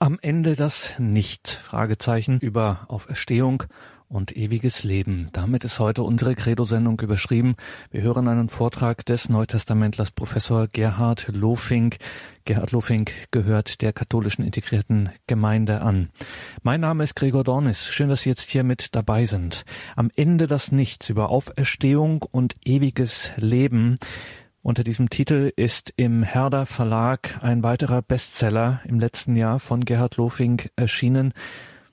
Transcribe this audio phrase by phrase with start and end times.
[0.00, 1.48] Am Ende das Nicht?
[1.48, 3.62] Fragezeichen über Auferstehung
[4.08, 5.28] und ewiges Leben.
[5.32, 7.54] Damit ist heute unsere Credo-Sendung überschrieben.
[7.92, 11.98] Wir hören einen Vortrag des Neutestamentlers Professor Gerhard Lofink.
[12.44, 16.10] Gerhard Lofink gehört der katholischen integrierten Gemeinde an.
[16.64, 17.86] Mein Name ist Gregor Dornis.
[17.86, 19.64] Schön, dass Sie jetzt hier mit dabei sind.
[19.94, 23.96] Am Ende das Nichts über Auferstehung und ewiges Leben.
[24.64, 30.16] Unter diesem Titel ist im Herder Verlag ein weiterer Bestseller im letzten Jahr von Gerhard
[30.16, 31.34] Lofink erschienen.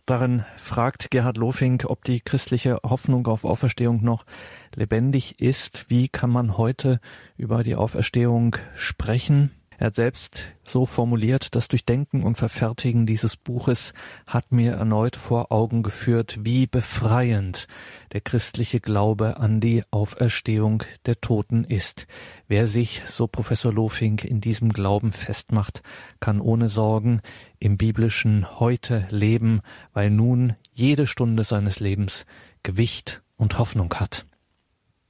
[0.05, 4.26] Darin fragt Gerhard Lofink, ob die christliche Hoffnung auf Auferstehung noch
[4.73, 5.90] lebendig ist.
[5.90, 7.02] Wie kann man heute
[7.36, 9.52] über die Auferstehung sprechen?
[9.81, 13.95] Er hat selbst so formuliert, das Durchdenken und Verfertigen dieses Buches
[14.27, 17.66] hat mir erneut vor Augen geführt, wie befreiend
[18.13, 22.05] der christliche Glaube an die Auferstehung der Toten ist.
[22.48, 25.81] Wer sich, so Professor Lofink, in diesem Glauben festmacht,
[26.20, 27.22] kann ohne Sorgen
[27.58, 29.61] im biblischen Heute leben,
[29.94, 32.28] weil nun jede Stunde seines Lebens
[32.61, 34.28] Gewicht und Hoffnung hat.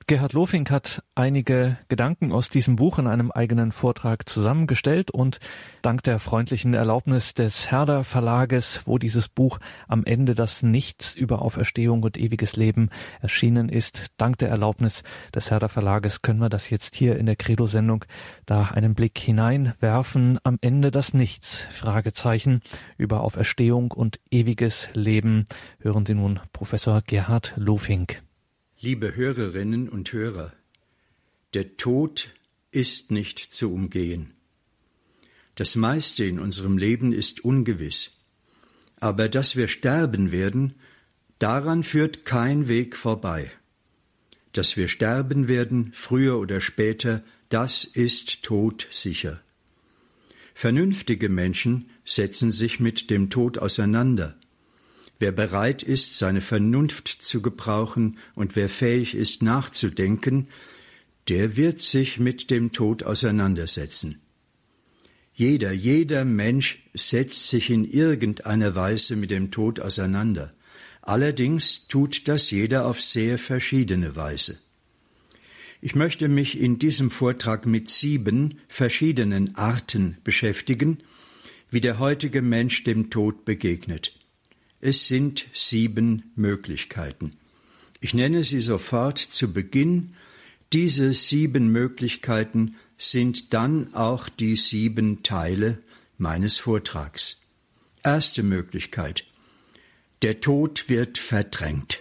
[0.07, 5.39] Gerhard Lofink hat einige Gedanken aus diesem Buch in einem eigenen Vortrag zusammengestellt und
[5.81, 11.41] dank der freundlichen Erlaubnis des Herder Verlages, wo dieses Buch am Ende das Nichts über
[11.41, 12.89] Auferstehung und ewiges Leben
[13.21, 17.35] erschienen ist, dank der Erlaubnis des Herder Verlages können wir das jetzt hier in der
[17.35, 18.05] Credo-Sendung
[18.45, 20.39] da einen Blick hineinwerfen.
[20.43, 22.61] Am Ende das Nichts, Fragezeichen
[22.97, 25.45] über Auferstehung und ewiges Leben.
[25.79, 28.21] Hören Sie nun Professor Gerhard Lofink.
[28.83, 30.53] Liebe Hörerinnen und Hörer,
[31.53, 32.29] der Tod
[32.71, 34.33] ist nicht zu umgehen.
[35.53, 38.25] Das meiste in unserem Leben ist ungewiss.
[38.99, 40.73] Aber dass wir sterben werden,
[41.37, 43.51] daran führt kein Weg vorbei.
[44.51, 49.43] Dass wir sterben werden, früher oder später, das ist todsicher.
[50.55, 54.39] Vernünftige Menschen setzen sich mit dem Tod auseinander.
[55.21, 60.47] Wer bereit ist, seine Vernunft zu gebrauchen und wer fähig ist, nachzudenken,
[61.29, 64.19] der wird sich mit dem Tod auseinandersetzen.
[65.31, 70.55] Jeder, jeder Mensch setzt sich in irgendeiner Weise mit dem Tod auseinander.
[71.03, 74.57] Allerdings tut das jeder auf sehr verschiedene Weise.
[75.81, 80.97] Ich möchte mich in diesem Vortrag mit sieben verschiedenen Arten beschäftigen,
[81.69, 84.15] wie der heutige Mensch dem Tod begegnet.
[84.81, 87.33] Es sind sieben Möglichkeiten.
[87.99, 90.15] Ich nenne sie sofort zu Beginn.
[90.73, 95.77] Diese sieben Möglichkeiten sind dann auch die sieben Teile
[96.17, 97.45] meines Vortrags.
[98.03, 99.23] Erste Möglichkeit.
[100.23, 101.99] Der Tod wird verdrängt.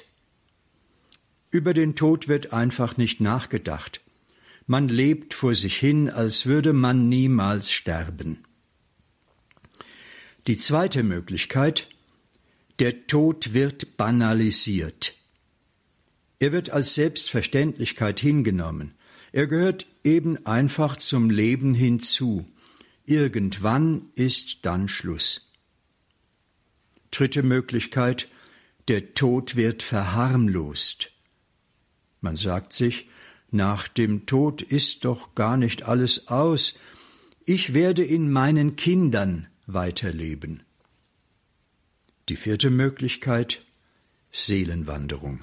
[1.50, 4.00] Über den Tod wird einfach nicht nachgedacht.
[4.66, 8.38] Man lebt vor sich hin, als würde man niemals sterben.
[10.46, 11.88] Die zweite Möglichkeit,
[12.80, 15.14] der Tod wird banalisiert.
[16.38, 18.94] Er wird als Selbstverständlichkeit hingenommen.
[19.32, 22.48] Er gehört eben einfach zum Leben hinzu.
[23.04, 25.52] Irgendwann ist dann Schluss.
[27.10, 28.28] Dritte Möglichkeit,
[28.88, 31.12] der Tod wird verharmlost.
[32.22, 33.08] Man sagt sich,
[33.50, 36.78] nach dem Tod ist doch gar nicht alles aus,
[37.44, 40.62] ich werde in meinen Kindern weiterleben.
[42.30, 43.64] Die vierte Möglichkeit
[44.30, 45.42] Seelenwanderung.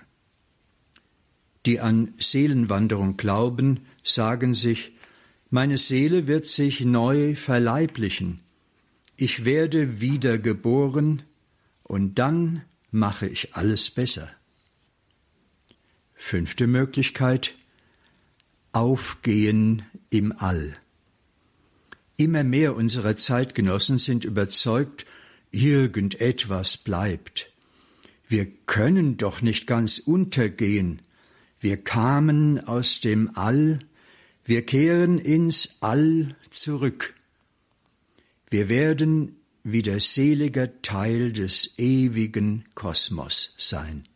[1.65, 4.93] Die an Seelenwanderung glauben, sagen sich,
[5.49, 8.39] meine Seele wird sich neu verleiblichen,
[9.17, 11.23] ich werde wiedergeboren
[11.83, 14.29] und dann mache ich alles besser.
[16.13, 17.53] Fünfte Möglichkeit
[18.71, 20.77] Aufgehen im All.
[22.15, 25.05] Immer mehr unserer Zeitgenossen sind überzeugt,
[25.51, 27.51] irgendetwas bleibt.
[28.27, 31.01] Wir können doch nicht ganz untergehen.
[31.59, 33.79] Wir kamen aus dem All,
[34.43, 37.13] wir kehren ins All zurück.
[38.49, 44.07] Wir werden wie der selige Teil des ewigen Kosmos sein.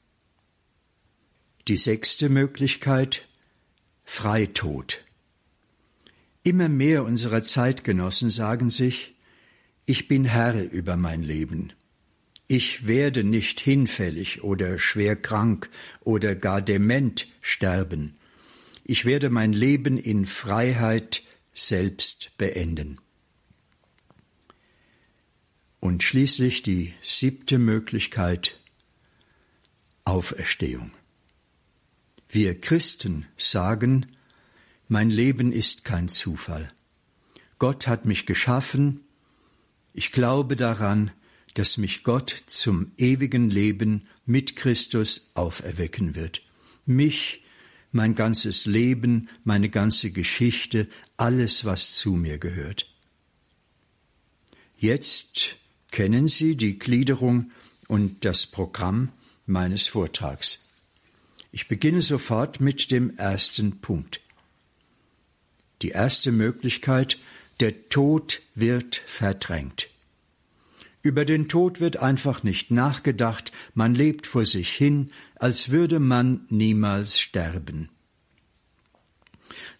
[1.67, 3.27] Die sechste Möglichkeit
[4.05, 5.01] Freitod.
[6.43, 9.10] Immer mehr unserer Zeitgenossen sagen sich,
[9.91, 11.73] ich bin Herr über mein Leben.
[12.47, 18.15] Ich werde nicht hinfällig oder schwer krank oder gar dement sterben.
[18.85, 23.01] Ich werde mein Leben in Freiheit selbst beenden.
[25.81, 28.61] Und schließlich die siebte Möglichkeit
[30.05, 30.91] Auferstehung.
[32.29, 34.05] Wir Christen sagen,
[34.87, 36.71] mein Leben ist kein Zufall.
[37.59, 39.01] Gott hat mich geschaffen,
[39.93, 41.11] ich glaube daran,
[41.53, 46.41] dass mich Gott zum ewigen Leben mit Christus auferwecken wird.
[46.85, 47.43] Mich,
[47.91, 52.87] mein ganzes Leben, meine ganze Geschichte, alles, was zu mir gehört.
[54.77, 55.57] Jetzt
[55.91, 57.51] kennen Sie die Gliederung
[57.87, 59.11] und das Programm
[59.45, 60.69] meines Vortrags.
[61.51, 64.21] Ich beginne sofort mit dem ersten Punkt.
[65.81, 67.19] Die erste Möglichkeit,
[67.61, 69.89] der Tod wird verdrängt.
[71.03, 76.45] Über den Tod wird einfach nicht nachgedacht, man lebt vor sich hin, als würde man
[76.49, 77.89] niemals sterben.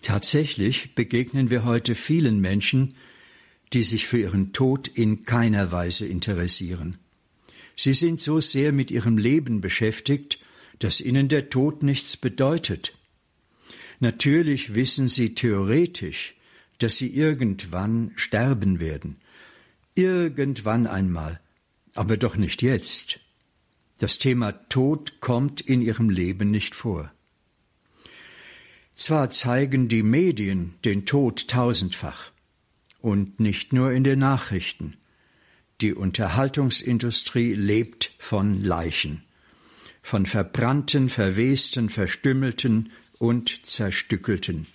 [0.01, 2.95] Tatsächlich begegnen wir heute vielen Menschen,
[3.73, 6.97] die sich für ihren Tod in keiner Weise interessieren.
[7.75, 10.39] Sie sind so sehr mit ihrem Leben beschäftigt,
[10.79, 12.97] dass ihnen der Tod nichts bedeutet.
[13.99, 16.33] Natürlich wissen sie theoretisch,
[16.83, 19.21] dass sie irgendwann sterben werden,
[19.95, 21.39] Irgendwann einmal,
[21.95, 23.19] aber doch nicht jetzt.
[23.97, 27.11] Das Thema Tod kommt in ihrem Leben nicht vor.
[28.93, 32.31] Zwar zeigen die Medien den Tod tausendfach,
[32.99, 34.95] und nicht nur in den Nachrichten.
[35.81, 39.23] Die Unterhaltungsindustrie lebt von Leichen,
[40.03, 44.67] von verbrannten, verwesten, verstümmelten und zerstückelten.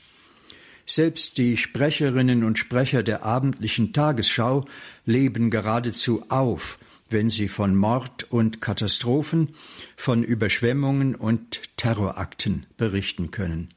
[0.86, 4.64] Selbst die Sprecherinnen und Sprecher der abendlichen Tagesschau
[5.04, 6.78] leben geradezu auf,
[7.08, 9.54] wenn sie von Mord und Katastrophen,
[9.96, 13.74] von Überschwemmungen und Terrorakten berichten können.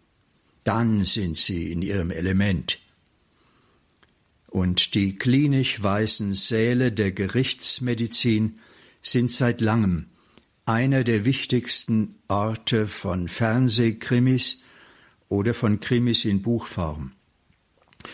[0.63, 2.79] Dann sind sie in ihrem Element.
[4.47, 8.59] Und die klinisch weißen Säle der Gerichtsmedizin
[9.01, 10.05] sind seit langem
[10.65, 14.63] einer der wichtigsten Orte von Fernsehkrimis
[15.29, 17.13] oder von Krimis in Buchform.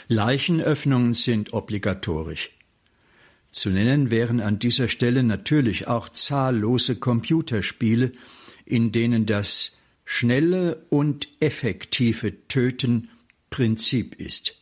[0.07, 2.51] Leichenöffnungen sind obligatorisch.
[3.51, 8.11] Zu nennen wären an dieser Stelle natürlich auch zahllose Computerspiele,
[8.65, 13.09] in denen das schnelle und effektive Töten
[13.49, 14.59] Prinzip ist.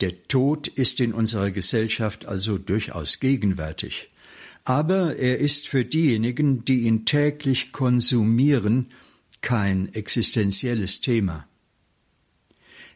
[0.00, 4.10] Der Tod ist in unserer Gesellschaft also durchaus gegenwärtig,
[4.64, 8.88] aber er ist für diejenigen, die ihn täglich konsumieren,
[9.44, 11.46] kein existenzielles Thema.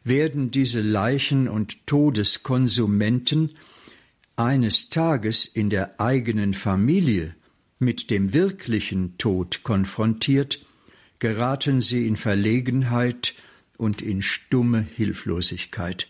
[0.02, 3.50] Werden diese Leichen und Todeskonsumenten
[4.34, 7.34] eines Tages in der eigenen Familie
[7.78, 10.64] mit dem wirklichen Tod konfrontiert,
[11.18, 13.34] geraten sie in Verlegenheit
[13.76, 16.08] und in stumme Hilflosigkeit.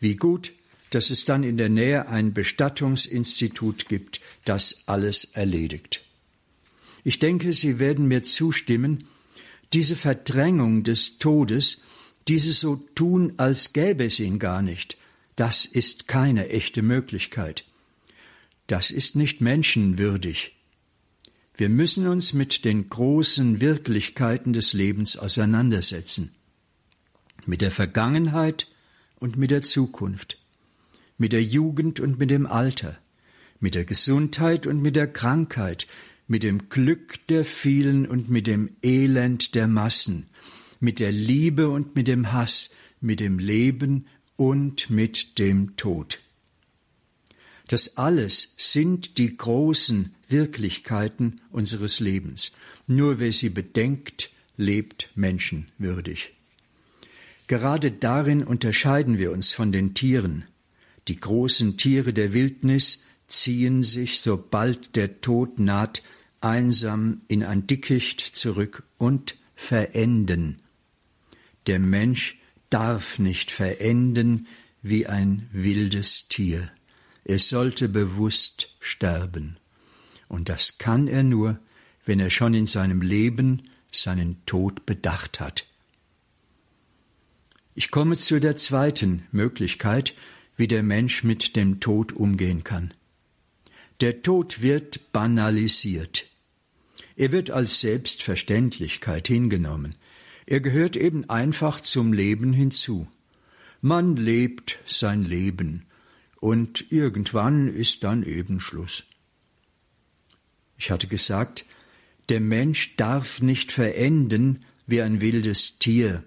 [0.00, 0.52] Wie gut,
[0.88, 6.02] dass es dann in der Nähe ein Bestattungsinstitut gibt, das alles erledigt.
[7.04, 9.04] Ich denke, Sie werden mir zustimmen,
[9.72, 11.82] diese Verdrängung des Todes,
[12.28, 14.98] dieses so tun, als gäbe es ihn gar nicht,
[15.36, 17.64] das ist keine echte Möglichkeit.
[18.66, 20.56] Das ist nicht menschenwürdig.
[21.56, 26.34] Wir müssen uns mit den großen Wirklichkeiten des Lebens auseinandersetzen.
[27.46, 28.68] Mit der Vergangenheit
[29.18, 30.38] und mit der Zukunft.
[31.18, 32.98] Mit der Jugend und mit dem Alter.
[33.58, 35.86] Mit der Gesundheit und mit der Krankheit
[36.30, 40.28] mit dem Glück der vielen und mit dem Elend der Massen,
[40.78, 44.06] mit der Liebe und mit dem Hass, mit dem Leben
[44.36, 46.20] und mit dem Tod.
[47.66, 52.52] Das alles sind die großen Wirklichkeiten unseres Lebens.
[52.86, 56.32] Nur wer sie bedenkt, lebt menschenwürdig.
[57.48, 60.44] Gerade darin unterscheiden wir uns von den Tieren.
[61.08, 66.04] Die großen Tiere der Wildnis ziehen sich, sobald der Tod naht,
[66.40, 70.62] einsam in ein Dickicht zurück und verenden.
[71.66, 72.38] Der Mensch
[72.70, 74.46] darf nicht verenden
[74.82, 76.70] wie ein wildes Tier.
[77.24, 79.58] Er sollte bewusst sterben.
[80.28, 81.58] Und das kann er nur,
[82.06, 85.66] wenn er schon in seinem Leben seinen Tod bedacht hat.
[87.74, 90.14] Ich komme zu der zweiten Möglichkeit,
[90.56, 92.94] wie der Mensch mit dem Tod umgehen kann.
[94.00, 96.29] Der Tod wird banalisiert.
[97.20, 99.94] Er wird als Selbstverständlichkeit hingenommen.
[100.46, 103.08] Er gehört eben einfach zum Leben hinzu.
[103.82, 105.84] Man lebt sein Leben,
[106.36, 109.04] und irgendwann ist dann eben Schluss.
[110.78, 111.66] Ich hatte gesagt,
[112.30, 116.24] der Mensch darf nicht verenden wie ein wildes Tier.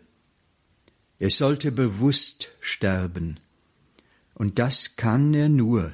[1.18, 3.40] Er sollte bewusst sterben.
[4.36, 5.92] Und das kann er nur,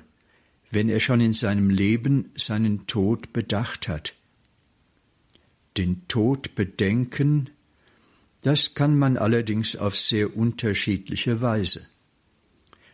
[0.71, 4.18] wenn er schon in seinem Leben seinen Tod bedacht hat
[5.79, 7.49] den Tod bedenken,
[8.41, 11.87] das kann man allerdings auf sehr unterschiedliche Weise.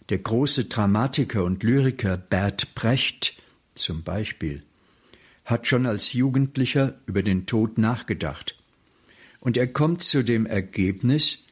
[0.09, 3.41] Der große Dramatiker und Lyriker Bert Brecht
[3.75, 4.63] zum Beispiel,
[5.43, 8.55] hat schon als Jugendlicher über den Tod nachgedacht.
[9.39, 11.43] Und er kommt zu dem Ergebnis,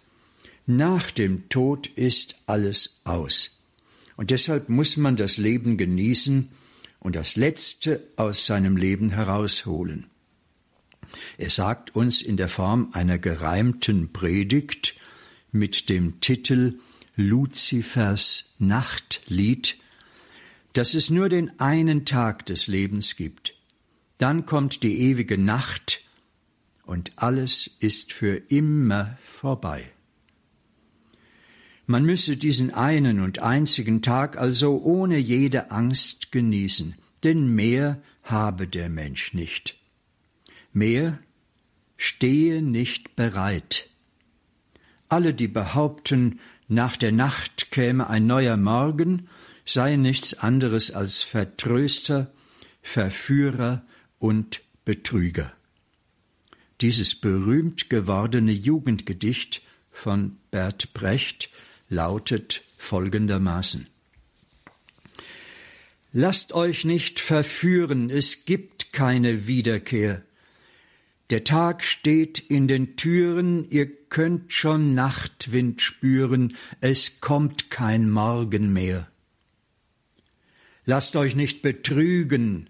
[0.65, 3.59] nach dem Tod ist alles aus.
[4.15, 6.49] Und deshalb muss man das Leben genießen
[6.99, 10.07] und das Letzte aus seinem Leben herausholen.
[11.37, 14.95] Er sagt uns in der Form einer gereimten Predigt
[15.51, 16.79] mit dem Titel
[17.15, 19.77] Luzifers Nachtlied,
[20.73, 23.55] dass es nur den einen Tag des Lebens gibt.
[24.17, 26.01] Dann kommt die ewige Nacht
[26.85, 29.91] und alles ist für immer vorbei.
[31.85, 38.67] Man müsse diesen einen und einzigen Tag also ohne jede Angst genießen, denn mehr habe
[38.67, 39.77] der Mensch nicht.
[40.73, 41.19] Mehr
[41.97, 43.89] stehe nicht bereit.
[45.07, 49.29] Alle, die behaupten, nach der Nacht käme ein neuer Morgen,
[49.65, 52.33] seien nichts anderes als Vertröster,
[52.81, 53.85] Verführer
[54.19, 55.53] und Betrüger.
[56.81, 59.61] Dieses berühmt gewordene Jugendgedicht
[59.91, 61.49] von Bert Brecht
[61.87, 63.87] lautet folgendermaßen
[66.15, 70.21] Lasst euch nicht verführen, es gibt keine Wiederkehr.
[71.29, 78.73] Der Tag steht in den Türen, ihr könnt schon Nachtwind spüren, es kommt kein Morgen
[78.73, 79.09] mehr.
[80.85, 82.69] Lasst euch nicht betrügen,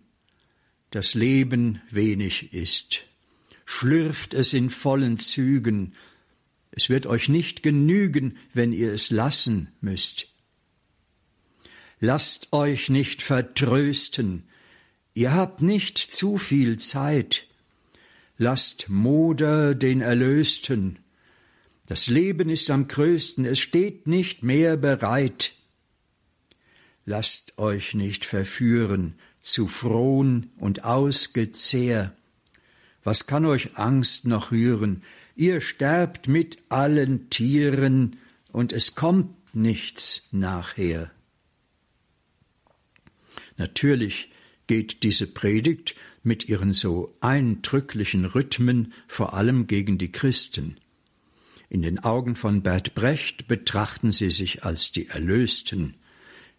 [0.91, 3.01] das Leben wenig ist.
[3.65, 5.93] Schlürft es in vollen Zügen,
[6.69, 10.27] es wird euch nicht genügen, wenn ihr es lassen müsst.
[11.99, 14.43] Lasst euch nicht vertrösten,
[15.13, 17.47] ihr habt nicht zu viel Zeit.
[18.37, 20.99] Lasst Moder den Erlösten.
[21.85, 25.53] Das Leben ist am größten, es steht nicht mehr bereit.
[27.05, 32.15] Lasst euch nicht verführen zu frohn und ausgezehr.
[33.03, 35.03] Was kann euch Angst noch rühren?
[35.35, 38.17] ihr sterbt mit allen Tieren
[38.51, 41.11] und es kommt nichts nachher.
[43.57, 44.31] Natürlich
[44.67, 50.77] geht diese Predigt mit ihren so eindrücklichen Rhythmen vor allem gegen die Christen.
[51.69, 55.95] In den Augen von Bert Brecht betrachten sie sich als die Erlösten,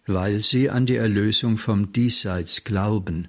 [0.06, 3.28] weil sie an die Erlösung vom Diesseits glauben.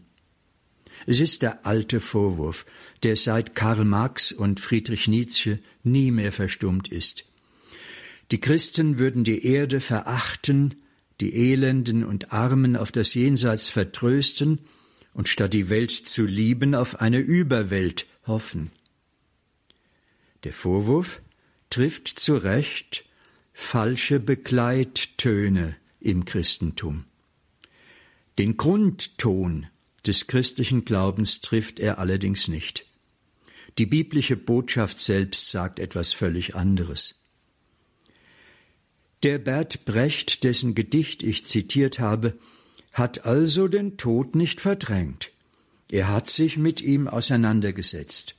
[1.06, 2.66] Es ist der alte Vorwurf,
[3.04, 7.32] der seit Karl Marx und Friedrich Nietzsche nie mehr verstummt ist.
[8.32, 10.76] Die Christen würden die Erde verachten,
[11.22, 14.60] die Elenden und Armen auf das Jenseits vertrösten
[15.16, 18.72] und statt die Welt zu lieben auf eine Überwelt hoffen.
[20.44, 21.22] Der Vorwurf
[21.70, 23.06] trifft zu Recht
[23.54, 27.06] falsche Begleittöne im Christentum.
[28.38, 29.68] Den Grundton
[30.06, 32.86] des christlichen Glaubens trifft er allerdings nicht.
[33.78, 37.26] Die biblische Botschaft selbst sagt etwas völlig anderes.
[39.24, 42.38] Der Bert Brecht, dessen Gedicht ich zitiert habe,
[42.96, 45.32] hat also den Tod nicht verdrängt.
[45.92, 48.38] Er hat sich mit ihm auseinandergesetzt.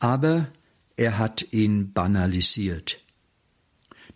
[0.00, 0.52] Aber
[0.96, 3.00] er hat ihn banalisiert.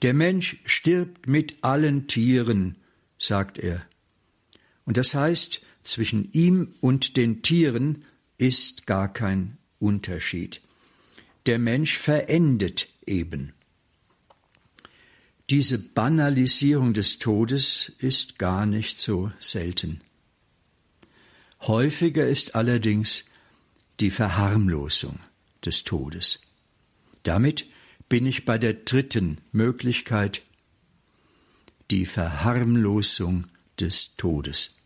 [0.03, 2.77] Der Mensch stirbt mit allen Tieren,
[3.19, 3.87] sagt er.
[4.85, 8.05] Und das heißt, zwischen ihm und den Tieren
[8.39, 10.61] ist gar kein Unterschied.
[11.47, 13.53] Der Mensch verendet eben.
[15.53, 20.01] Diese Banalisierung des Todes ist gar nicht so selten.
[21.61, 23.27] Häufiger ist allerdings
[24.01, 25.21] die Verharmlosung
[25.63, 26.41] des Todes.
[27.23, 27.67] Damit
[28.09, 30.41] bin ich bei der dritten Möglichkeit,
[31.91, 33.47] die Verharmlosung
[33.79, 34.79] des Todes.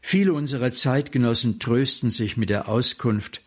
[0.00, 3.42] Viele unserer Zeitgenossen trösten sich mit der Auskunft,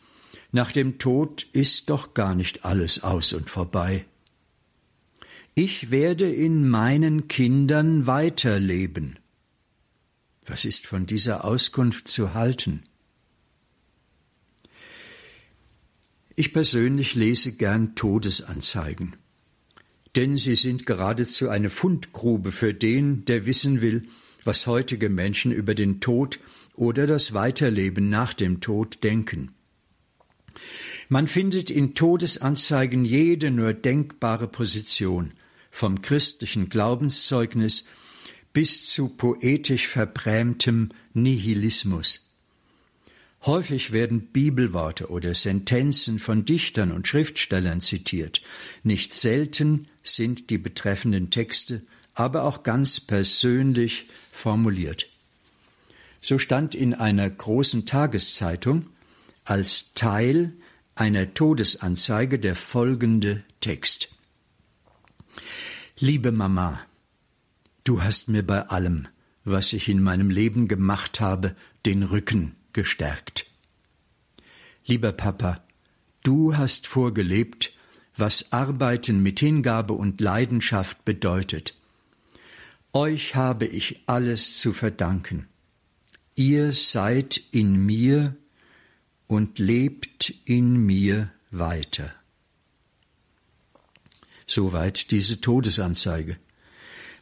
[0.54, 4.06] nach dem Tod ist doch gar nicht alles aus und vorbei.
[5.54, 9.20] Ich werde in meinen Kindern weiterleben.
[10.46, 12.84] Was ist von dieser Auskunft zu halten?
[16.38, 19.18] Ich persönlich lese gern Todesanzeigen,
[20.16, 24.04] denn sie sind geradezu eine Fundgrube für den, der wissen will,
[24.46, 26.40] was heutige Menschen über den Tod
[26.76, 29.52] oder das Weiterleben nach dem Tod denken.
[31.10, 35.34] Man findet in Todesanzeigen jede nur denkbare Position,
[35.72, 37.86] vom christlichen Glaubenszeugnis
[38.54, 42.28] bis zu poetisch verbrämtem Nihilismus.
[43.44, 48.42] Häufig werden Bibelworte oder Sentenzen von Dichtern und Schriftstellern zitiert.
[48.84, 51.82] Nicht selten sind die betreffenden Texte
[52.14, 55.08] aber auch ganz persönlich formuliert.
[56.20, 58.88] So stand in einer großen Tageszeitung
[59.44, 60.54] als Teil
[60.96, 64.11] einer Todesanzeige der folgende Text.
[66.04, 66.80] Liebe Mama,
[67.84, 69.08] du hast mir bei allem,
[69.44, 71.56] was ich in meinem Leben gemacht habe,
[71.86, 73.46] den Rücken gestärkt.
[74.84, 75.64] Lieber Papa,
[76.24, 77.78] du hast vorgelebt,
[78.18, 81.78] was Arbeiten mit Hingabe und Leidenschaft bedeutet.
[82.94, 85.50] Euch habe ich alles zu verdanken.
[86.34, 88.36] Ihr seid in mir
[89.28, 92.12] und lebt in mir weiter.
[94.52, 96.36] Soweit diese Todesanzeige.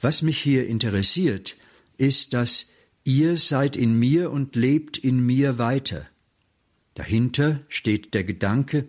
[0.01, 1.57] Was mich hier interessiert,
[1.99, 2.71] ist, dass
[3.03, 6.07] ihr seid in mir und lebt in mir weiter.
[6.95, 8.87] Dahinter steht der Gedanke,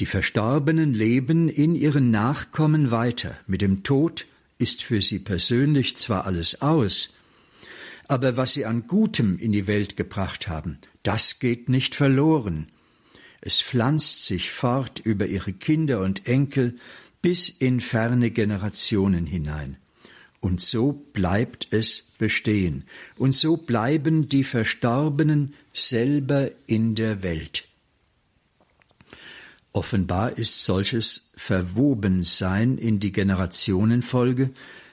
[0.00, 3.38] die Verstorbenen leben in ihren Nachkommen weiter.
[3.46, 4.26] Mit dem Tod
[4.58, 7.14] ist für sie persönlich zwar alles aus,
[8.08, 12.72] aber was sie an Gutem in die Welt gebracht haben, das geht nicht verloren.
[13.40, 16.74] Es pflanzt sich fort über ihre Kinder und Enkel
[17.26, 19.78] bis in ferne Generationen hinein.
[20.38, 22.84] Und so bleibt es bestehen,
[23.16, 27.66] und so bleiben die Verstorbenen selber in der Welt.
[29.72, 34.50] Offenbar ist solches Verwobensein in die Generationenfolge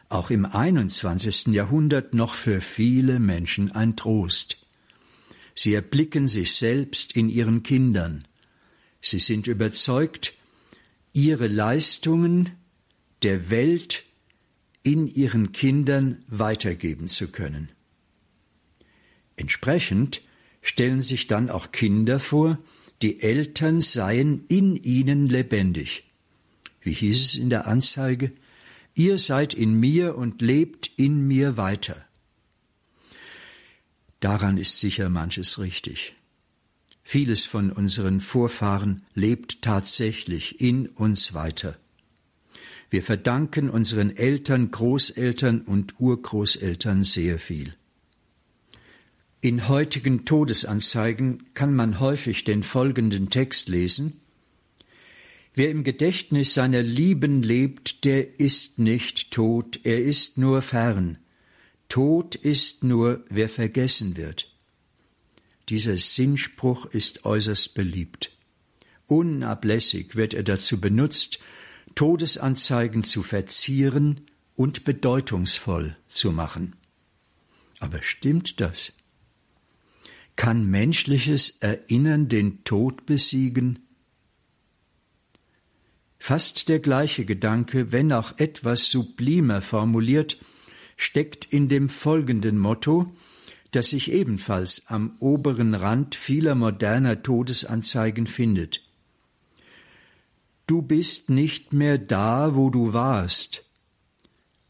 [0.09, 1.53] auch im 21.
[1.53, 4.57] Jahrhundert noch für viele Menschen ein Trost.
[5.53, 8.27] Sie erblicken sich selbst in ihren Kindern.
[9.03, 10.33] Sie sind überzeugt,
[11.13, 12.51] ihre Leistungen
[13.21, 14.03] der Welt
[14.81, 17.69] in ihren Kindern weitergeben zu können.
[19.35, 20.21] Entsprechend
[20.61, 22.57] stellen sich dann auch Kinder vor,
[23.01, 26.03] die Eltern seien in ihnen lebendig.
[26.81, 28.31] Wie hieß es in der Anzeige?
[28.95, 32.05] Ihr seid in mir und lebt in mir weiter.
[34.19, 36.15] Daran ist sicher manches richtig.
[37.13, 41.77] Vieles von unseren Vorfahren lebt tatsächlich in uns weiter.
[42.89, 47.75] Wir verdanken unseren Eltern, Großeltern und Urgroßeltern sehr viel.
[49.41, 54.19] In heutigen Todesanzeigen kann man häufig den folgenden Text lesen
[55.53, 61.19] Wer im Gedächtnis seiner Lieben lebt, der ist nicht tot, er ist nur fern.
[61.89, 64.52] Tod ist nur, wer vergessen wird.
[65.69, 68.31] Dieser Sinnspruch ist äußerst beliebt.
[69.07, 71.39] Unablässig wird er dazu benutzt,
[71.95, 74.21] Todesanzeigen zu verzieren
[74.55, 76.75] und bedeutungsvoll zu machen.
[77.79, 78.93] Aber stimmt das?
[80.35, 83.79] Kann menschliches Erinnern den Tod besiegen?
[86.17, 90.37] Fast der gleiche Gedanke, wenn auch etwas sublimer formuliert,
[90.95, 93.13] steckt in dem folgenden Motto,
[93.73, 98.81] das sich ebenfalls am oberen Rand vieler moderner Todesanzeigen findet.
[100.67, 103.65] Du bist nicht mehr da, wo du warst,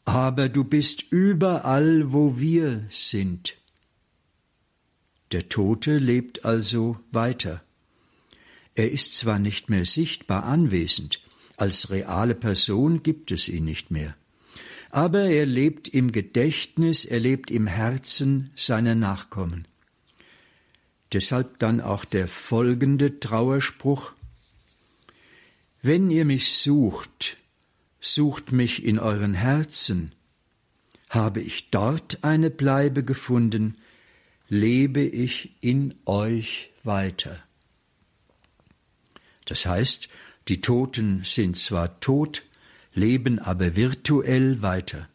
[0.06, 3.58] aber du bist überall, wo wir sind.
[5.32, 7.62] Der Tote lebt also weiter.
[8.76, 11.22] Er ist zwar nicht mehr sichtbar anwesend,
[11.58, 14.16] als reale Person gibt es ihn nicht mehr.
[14.94, 19.68] Aber er lebt im Gedächtnis, er lebt im Herzen seiner Nachkommen.
[21.12, 24.14] Deshalb dann auch der folgende Trauerspruch
[25.82, 27.38] Wenn ihr mich sucht,
[28.00, 30.12] sucht mich in euren Herzen.
[31.10, 33.78] Habe ich dort eine Bleibe gefunden,
[34.48, 37.42] lebe ich in euch weiter.
[39.46, 40.08] Das heißt,
[40.50, 42.44] die Toten sind zwar tot,
[42.94, 45.10] leben aber virtuell weiter.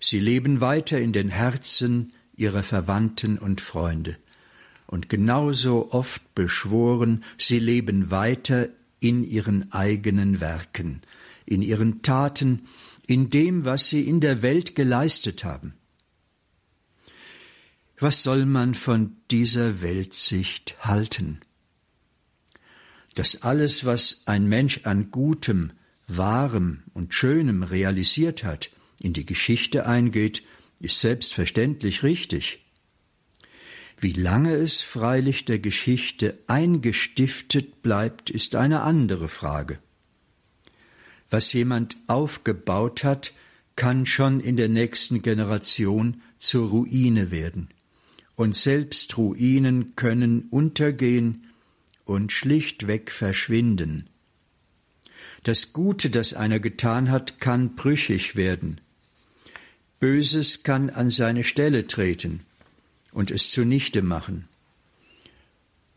[0.00, 4.16] Sie leben weiter in den Herzen ihrer Verwandten und Freunde.
[4.86, 8.68] Und genauso oft beschworen, sie leben weiter
[9.00, 11.00] in ihren eigenen Werken,
[11.46, 12.62] in ihren Taten,
[13.06, 15.74] in dem, was sie in der Welt geleistet haben.
[17.98, 21.40] Was soll man von dieser Weltsicht halten?
[23.14, 25.72] dass alles, was ein Mensch an Gutem,
[26.06, 30.42] Wahrem und Schönem realisiert hat, in die Geschichte eingeht,
[30.80, 32.64] ist selbstverständlich richtig.
[33.98, 39.78] Wie lange es freilich der Geschichte eingestiftet bleibt, ist eine andere Frage.
[41.30, 43.32] Was jemand aufgebaut hat,
[43.76, 47.70] kann schon in der nächsten Generation zur Ruine werden.
[48.36, 51.46] Und selbst Ruinen können untergehen,
[52.04, 54.10] und schlichtweg verschwinden.
[55.44, 58.80] Das Gute, das einer getan hat, kann brüchig werden.
[60.00, 62.40] Böses kann an seine Stelle treten.
[63.12, 64.48] und es zunichte machen.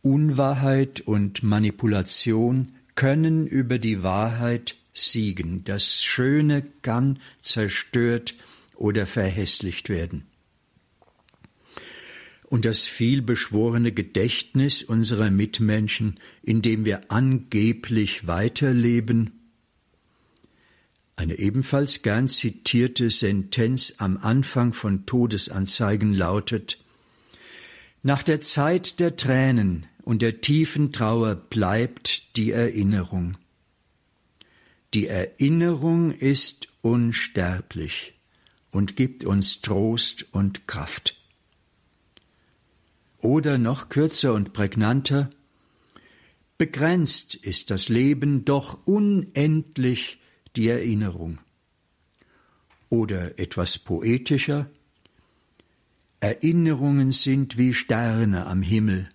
[0.04, 5.64] Unwahrheit und Manipulation können über die Wahrheit siegen.
[5.64, 8.36] Das Schöne kann zerstört
[8.76, 10.28] oder verhässlicht werden.
[12.50, 19.37] Und das vielbeschworene Gedächtnis unserer Mitmenschen, in dem wir angeblich weiterleben,
[21.17, 26.77] eine ebenfalls gern zitierte Sentenz am Anfang von Todesanzeigen lautet
[28.03, 33.36] Nach der Zeit der Tränen und der tiefen Trauer bleibt die Erinnerung.
[34.93, 38.13] Die Erinnerung ist unsterblich
[38.69, 41.17] und gibt uns Trost und Kraft.
[43.17, 45.32] Oder noch kürzer und prägnanter,
[46.60, 50.19] begrenzt ist das Leben, doch unendlich
[50.58, 51.39] die Erinnerung.
[52.89, 54.70] Oder etwas poetischer,
[56.20, 59.10] Erinnerungen sind wie Sterne am Himmel,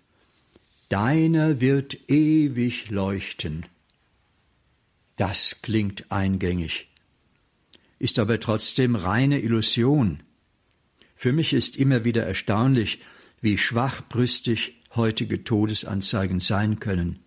[0.92, 3.64] Deiner wird ewig leuchten.
[5.16, 6.90] Das klingt eingängig,
[7.98, 10.22] ist aber trotzdem reine Illusion.
[11.16, 13.00] Für mich ist immer wieder erstaunlich,
[13.40, 17.20] wie schwachbrüstig heutige Todesanzeigen sein können.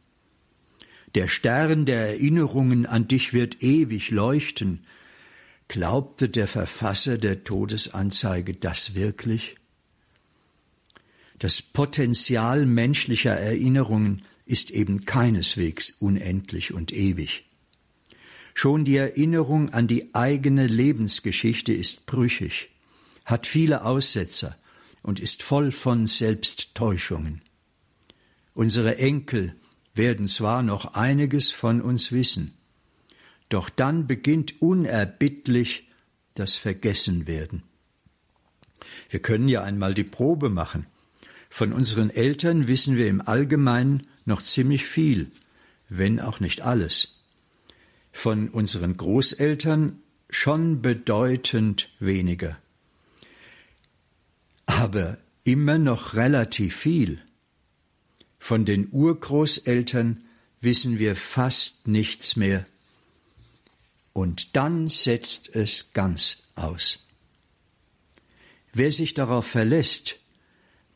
[1.15, 4.85] Der Stern der Erinnerungen an dich wird ewig leuchten.
[5.69, 9.55] Glaubte der Verfasser der Todesanzeige das wirklich?
[11.39, 17.45] Das Potenzial menschlicher Erinnerungen ist eben keineswegs unendlich und ewig.
[18.53, 22.69] Schon die Erinnerung an die eigene Lebensgeschichte ist brüchig,
[23.23, 24.57] hat viele Aussetzer
[25.01, 27.41] und ist voll von Selbsttäuschungen.
[28.53, 29.55] Unsere Enkel
[29.95, 32.53] werden zwar noch einiges von uns wissen,
[33.49, 35.89] doch dann beginnt unerbittlich
[36.33, 37.63] das Vergessenwerden.
[39.09, 40.85] Wir können ja einmal die Probe machen.
[41.49, 45.31] Von unseren Eltern wissen wir im Allgemeinen noch ziemlich viel,
[45.87, 47.23] wenn auch nicht alles.
[48.11, 52.57] Von unseren Großeltern schon bedeutend weniger.
[54.65, 57.21] Aber immer noch relativ viel.
[58.45, 60.23] Von den Urgroßeltern
[60.61, 62.67] wissen wir fast nichts mehr.
[64.13, 67.07] Und dann setzt es ganz aus.
[68.71, 70.19] Wer sich darauf verlässt,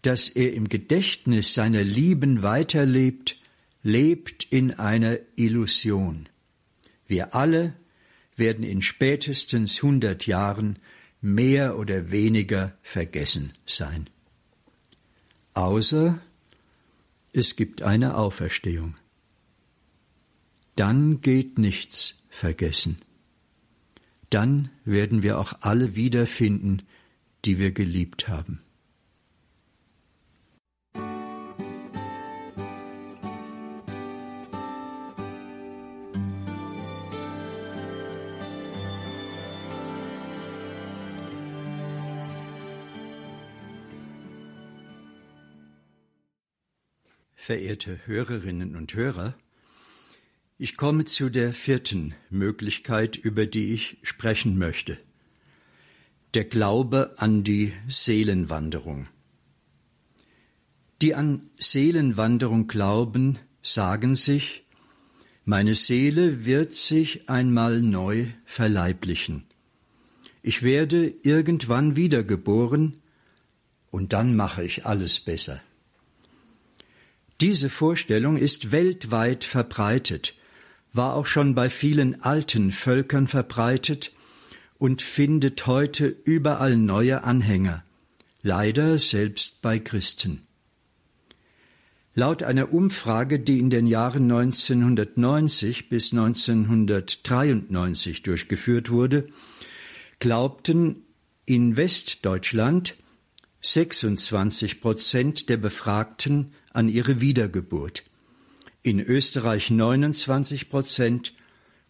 [0.03, 3.35] dass er im Gedächtnis seiner Lieben weiterlebt,
[3.81, 6.29] lebt in einer Illusion.
[7.07, 7.73] Wir alle
[8.35, 10.77] werden in spätestens hundert Jahren
[11.19, 14.07] mehr oder weniger vergessen sein.
[15.55, 16.21] Außer
[17.39, 18.95] es gibt eine Auferstehung.
[20.75, 23.01] Dann geht nichts vergessen.
[24.29, 26.83] Dann werden wir auch alle wiederfinden,
[27.45, 28.61] die wir geliebt haben.
[47.49, 49.33] Verehrte Hörerinnen und Hörer,
[50.59, 54.99] ich komme zu der vierten Möglichkeit, über die ich sprechen möchte.
[56.35, 59.07] Der Glaube an die Seelenwanderung.
[61.01, 64.63] Die an Seelenwanderung glauben, sagen sich,
[65.43, 69.45] meine Seele wird sich einmal neu verleiblichen.
[70.43, 73.01] Ich werde irgendwann wiedergeboren,
[73.89, 75.63] und dann mache ich alles besser.
[77.41, 80.35] Diese Vorstellung ist weltweit verbreitet,
[80.91, 84.11] war auch schon bei vielen alten Völkern verbreitet
[84.77, 87.85] und findet heute überall neue Anhänger,
[88.41, 90.41] leider selbst bei Christen.
[92.13, 99.29] Laut einer Umfrage, die in den Jahren 1990 bis 1993 durchgeführt wurde,
[100.19, 101.03] glaubten
[101.45, 102.97] in Westdeutschland
[103.61, 108.03] 26 Prozent der Befragten an ihre Wiedergeburt,
[108.81, 111.33] in Österreich 29 Prozent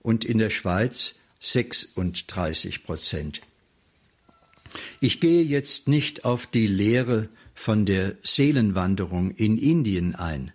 [0.01, 3.41] und in der Schweiz 36 Prozent.
[4.99, 10.51] Ich gehe jetzt nicht auf die Lehre von der Seelenwanderung in Indien ein.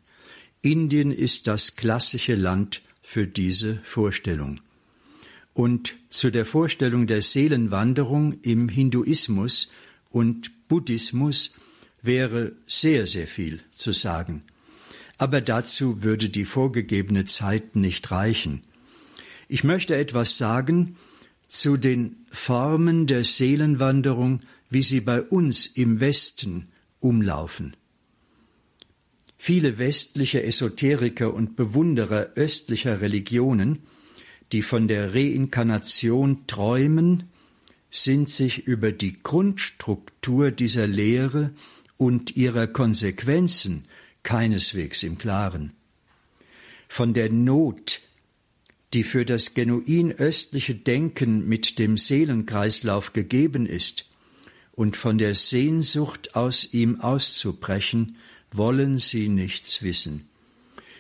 [0.63, 4.61] Indien ist das klassische Land für diese Vorstellung.
[5.53, 9.71] Und zu der Vorstellung der Seelenwanderung im Hinduismus
[10.11, 11.55] und Buddhismus
[12.05, 14.43] wäre sehr, sehr viel zu sagen.
[15.19, 18.63] Aber dazu würde die vorgegebene Zeit nicht reichen.
[19.49, 20.97] Ich möchte etwas sagen
[21.47, 24.41] zu den Formen der Seelenwanderung,
[24.71, 26.69] wie sie bei uns im Westen
[27.01, 27.77] umlaufen.
[29.37, 33.81] Viele westliche Esoteriker und Bewunderer östlicher Religionen,
[34.53, 37.25] die von der Reinkarnation träumen,
[37.91, 41.53] sind sich über die Grundstruktur dieser Lehre
[42.05, 43.87] und ihrer Konsequenzen
[44.25, 45.73] keineswegs im Klaren.
[46.87, 48.03] Von der Not,
[48.93, 54.11] die für das genuin östliche Denken mit dem Seelenkreislauf gegeben ist,
[54.73, 58.17] und von der Sehnsucht aus ihm auszubrechen,
[58.53, 60.29] wollen sie nichts wissen.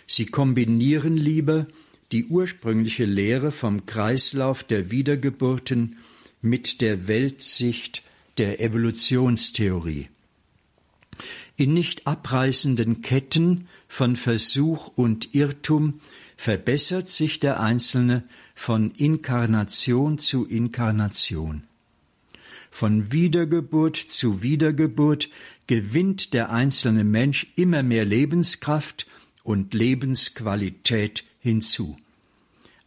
[0.07, 1.67] Sie kombinieren lieber
[2.13, 5.99] die ursprüngliche Lehre vom Kreislauf der Wiedergeburten
[6.41, 8.03] mit der Weltsicht
[8.39, 10.09] der Evolutionstheorie.
[11.57, 16.01] In nicht abreißenden Ketten von Versuch und Irrtum
[16.37, 18.25] verbessert sich der Einzelne
[18.57, 21.63] von Inkarnation zu Inkarnation.
[22.73, 25.31] Von Wiedergeburt zu Wiedergeburt
[25.69, 29.07] gewinnt der einzelne Mensch immer mehr Lebenskraft
[29.45, 31.97] und Lebensqualität hinzu.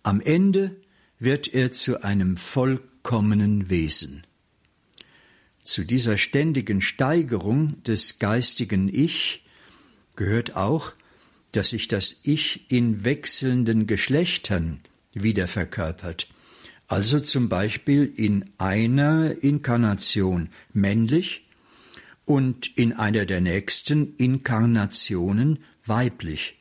[0.03, 0.75] Am Ende
[1.19, 4.26] wird er zu einem vollkommenen Wesen.
[5.67, 9.43] Zu dieser ständigen Steigerung des geistigen Ich
[10.15, 10.93] gehört auch,
[11.51, 14.79] dass sich das Ich in wechselnden Geschlechtern
[15.13, 16.29] wieder verkörpert,
[16.87, 21.45] also zum Beispiel in einer Inkarnation männlich
[22.23, 26.55] und in einer der nächsten Inkarnationen weiblich.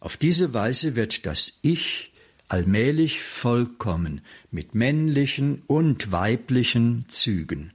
[0.00, 2.09] Auf diese Weise wird das Ich
[2.50, 7.72] allmählich vollkommen mit männlichen und weiblichen Zügen.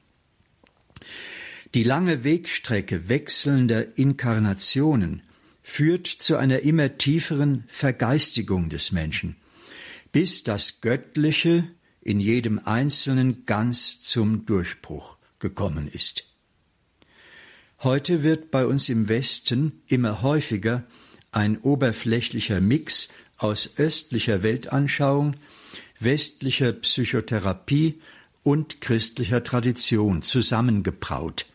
[1.73, 5.21] Die lange Wegstrecke wechselnder Inkarnationen
[5.63, 9.35] führt zu einer immer tieferen Vergeistigung des Menschen,
[10.11, 11.67] bis das Göttliche
[12.01, 16.25] in jedem Einzelnen ganz zum Durchbruch gekommen ist.
[17.79, 20.83] Heute wird bei uns im Westen immer häufiger
[21.31, 25.35] ein oberflächlicher Mix aus östlicher Weltanschauung,
[25.99, 28.01] westlicher Psychotherapie
[28.43, 31.45] und christlicher Tradition zusammengebraut,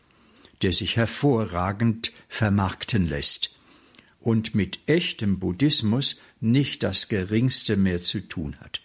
[0.62, 3.54] der sich hervorragend vermarkten lässt
[4.20, 8.80] und mit echtem Buddhismus nicht das geringste mehr zu tun hat.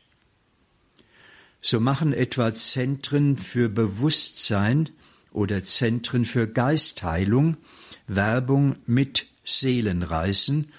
[1.62, 4.90] So machen etwa Zentren für Bewusstsein
[5.32, 7.58] oder Zentren für Geistheilung
[8.08, 10.72] Werbung mit Seelenreisen,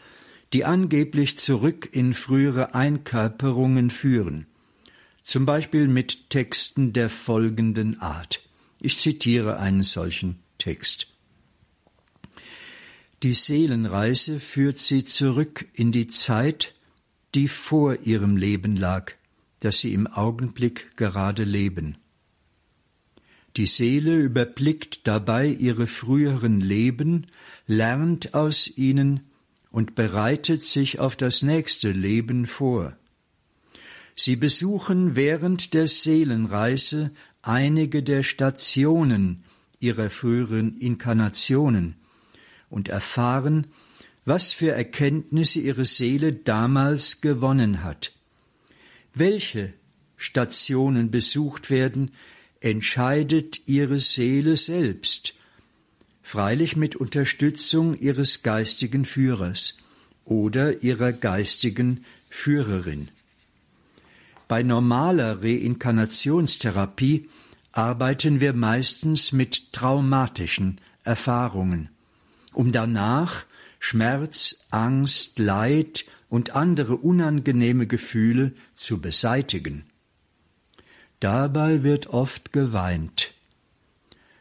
[0.57, 4.47] die angeblich zurück in frühere Einkörperungen führen,
[5.23, 8.41] zum Beispiel mit Texten der folgenden Art.
[8.81, 11.13] Ich zitiere einen solchen Text.
[13.23, 16.73] Die Seelenreise führt sie zurück in die Zeit,
[17.35, 19.13] die vor ihrem Leben lag,
[19.61, 21.99] das sie im Augenblick gerade leben.
[23.59, 27.27] Die Seele überblickt dabei ihre früheren Leben,
[27.67, 29.21] lernt aus ihnen
[29.77, 32.97] und bereitet sich auf das nächste Leben vor.
[34.15, 37.11] Sie besuchen während der Seelenreise
[37.43, 39.45] einige der Stationen
[39.79, 41.97] ihrer früheren Inkarnationen,
[42.71, 43.67] und erfahren,
[44.25, 48.13] was für Erkenntnisse ihre Seele damals gewonnen hat.
[49.13, 49.75] Welche
[50.17, 52.13] Stationen besucht werden,
[52.61, 55.35] entscheidet ihre Seele selbst,
[56.27, 59.79] freilich mit Unterstützung ihres geistigen Führers
[60.25, 63.11] oder ihrer geistigen Führerin.
[64.49, 67.29] Bei normaler Reinkarnationstherapie
[67.71, 71.91] arbeiten wir meistens mit traumatischen Erfahrungen
[72.53, 73.47] um danach
[73.79, 79.85] Schmerz, Angst, Leid und andere unangenehme Gefühle zu beseitigen.
[81.21, 83.36] Dabei wird oft geweint.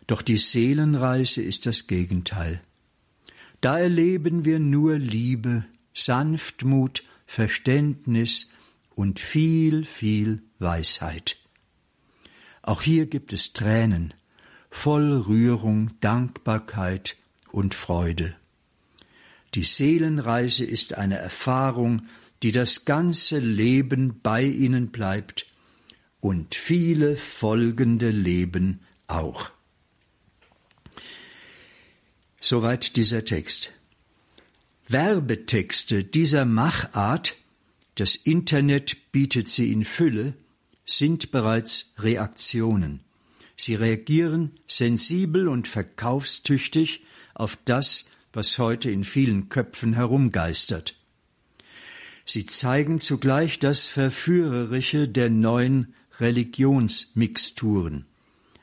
[0.08, 2.62] Doch die Seelenreise ist das Gegenteil.
[3.62, 8.52] Da erleben wir nur Liebe, Sanftmut, Verständnis
[8.94, 11.38] und viel, viel Weisheit.
[12.62, 14.14] Auch hier gibt es Tränen,
[14.70, 17.18] voll Rührung, Dankbarkeit
[17.52, 18.36] und Freude.
[19.54, 22.04] Die Seelenreise ist eine Erfahrung,
[22.44, 25.48] die das ganze Leben bei ihnen bleibt
[26.20, 29.55] und viele folgende Leben auch.
[32.48, 33.72] Soweit dieser Text.
[34.88, 37.38] Werbetexte dieser Machart,
[37.96, 40.36] das Internet bietet sie in Fülle,
[40.86, 43.00] sind bereits Reaktionen.
[43.58, 47.02] Sie reagieren sensibel und verkaufstüchtig
[47.34, 50.94] auf das, was heute in vielen Köpfen herumgeistert.
[52.28, 58.06] Sie zeigen zugleich das Verführerische der neuen Religionsmixturen.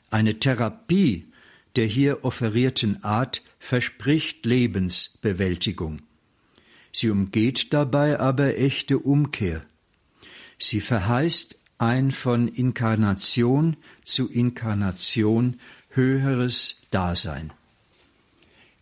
[0.09, 1.32] Eine Therapie
[1.75, 6.01] der hier offerierten Art verspricht Lebensbewältigung.
[6.91, 9.63] Sie umgeht dabei aber echte Umkehr.
[10.59, 15.59] Sie verheißt ein von Inkarnation zu Inkarnation
[15.89, 17.51] höheres Dasein.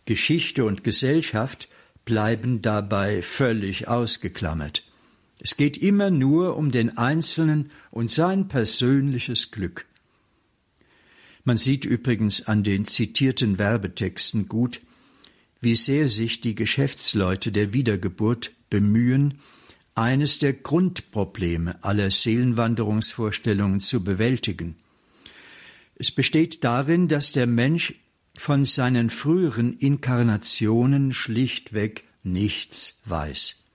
[0.04, 1.68] Geschichte und Gesellschaft
[2.04, 4.84] bleiben dabei völlig ausgeklammert.
[5.38, 9.86] Es geht immer nur um den Einzelnen und sein persönliches Glück.
[11.44, 14.80] Man sieht übrigens an den zitierten Werbetexten gut,
[15.60, 19.38] wie sehr sich die Geschäftsleute der Wiedergeburt bemühen,
[19.94, 24.76] eines der Grundprobleme aller Seelenwanderungsvorstellungen zu bewältigen.
[25.96, 27.94] Es besteht darin, dass der Mensch
[28.36, 33.68] von seinen früheren Inkarnationen schlichtweg nichts weiß.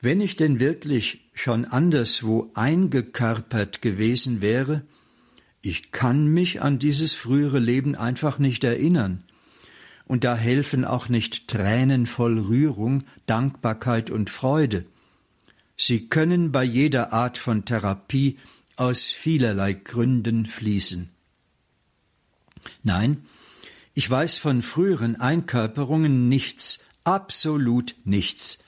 [0.00, 4.82] Wenn ich denn wirklich schon anderswo eingekörpert gewesen wäre,
[5.62, 9.24] ich kann mich an dieses frühere Leben einfach nicht erinnern.
[10.06, 14.84] Und da helfen auch nicht Tränen voll Rührung, Dankbarkeit und Freude.
[15.76, 18.38] Sie können bei jeder Art von Therapie
[18.76, 21.10] aus vielerlei Gründen fließen.
[22.82, 23.24] Nein,
[23.94, 28.58] ich weiß von früheren Einkörperungen nichts, absolut nichts.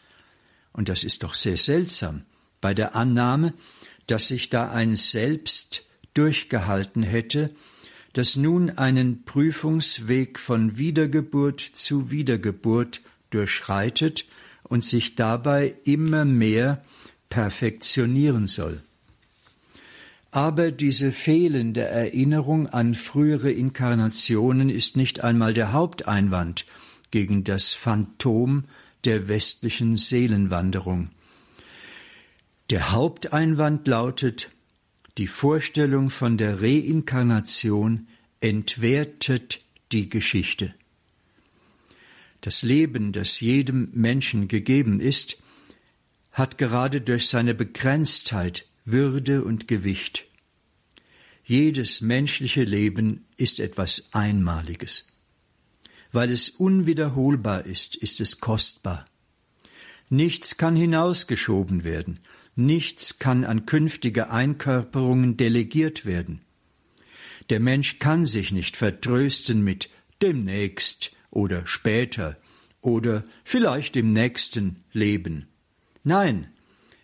[0.72, 2.22] Und das ist doch sehr seltsam
[2.60, 3.54] bei der Annahme,
[4.06, 7.50] dass sich da ein Selbst durchgehalten hätte,
[8.12, 14.26] das nun einen Prüfungsweg von Wiedergeburt zu Wiedergeburt durchschreitet
[14.64, 16.84] und sich dabei immer mehr
[17.30, 18.82] perfektionieren soll.
[20.30, 26.64] Aber diese fehlende Erinnerung an frühere Inkarnationen ist nicht einmal der Haupteinwand
[27.10, 28.64] gegen das Phantom
[29.04, 31.10] der westlichen Seelenwanderung.
[32.70, 34.50] Der Haupteinwand lautet,
[35.18, 38.08] die Vorstellung von der Reinkarnation
[38.40, 40.74] entwertet die Geschichte.
[42.40, 45.38] Das Leben, das jedem Menschen gegeben ist,
[46.32, 50.26] hat gerade durch seine Begrenztheit würde und Gewicht.
[51.44, 55.16] Jedes menschliche Leben ist etwas Einmaliges.
[56.10, 59.06] Weil es unwiederholbar ist, ist es kostbar.
[60.08, 62.20] Nichts kann hinausgeschoben werden,
[62.54, 66.40] nichts kann an künftige Einkörperungen delegiert werden.
[67.50, 72.36] Der Mensch kann sich nicht vertrösten mit demnächst oder später
[72.80, 75.48] oder vielleicht im nächsten Leben.
[76.04, 76.48] Nein,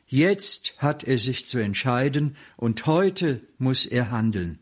[0.08, 4.58] Jetzt hat er sich zu entscheiden und heute muss er handeln.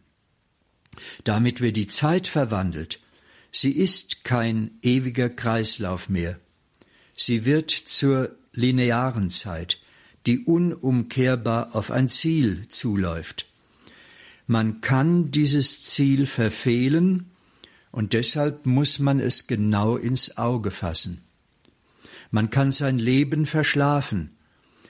[1.23, 3.01] Damit wird die Zeit verwandelt.
[3.53, 6.41] Sie ist kein ewiger Kreislauf mehr.
[7.15, 9.79] Sie wird zur linearen Zeit,
[10.27, 13.47] die unumkehrbar auf ein Ziel zuläuft.
[14.47, 17.31] Man kann dieses Ziel verfehlen,
[17.93, 21.23] und deshalb muss man es genau ins Auge fassen.
[22.31, 24.37] Man kann sein Leben verschlafen,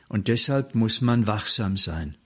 [0.08, 2.16] und deshalb muss man wachsam sein.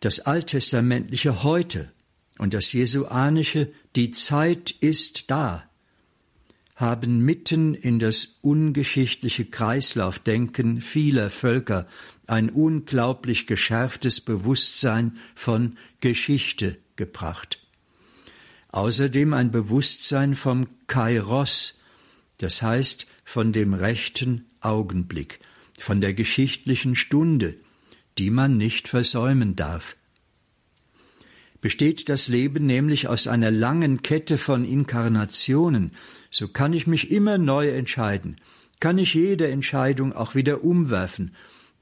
[0.00, 1.90] Das alttestamentliche heute
[2.38, 5.69] und das jesuanische die Zeit ist da
[6.80, 11.86] haben mitten in das ungeschichtliche Kreislaufdenken vieler Völker
[12.26, 17.60] ein unglaublich geschärftes Bewusstsein von Geschichte gebracht.
[18.68, 21.80] Außerdem ein Bewusstsein vom Kairos,
[22.38, 25.40] das heißt von dem rechten Augenblick,
[25.78, 27.56] von der geschichtlichen Stunde,
[28.16, 29.96] die man nicht versäumen darf.
[31.60, 35.92] Besteht das Leben nämlich aus einer langen Kette von Inkarnationen,
[36.30, 38.36] so kann ich mich immer neu entscheiden,
[38.80, 41.34] kann ich jede Entscheidung auch wieder umwerfen,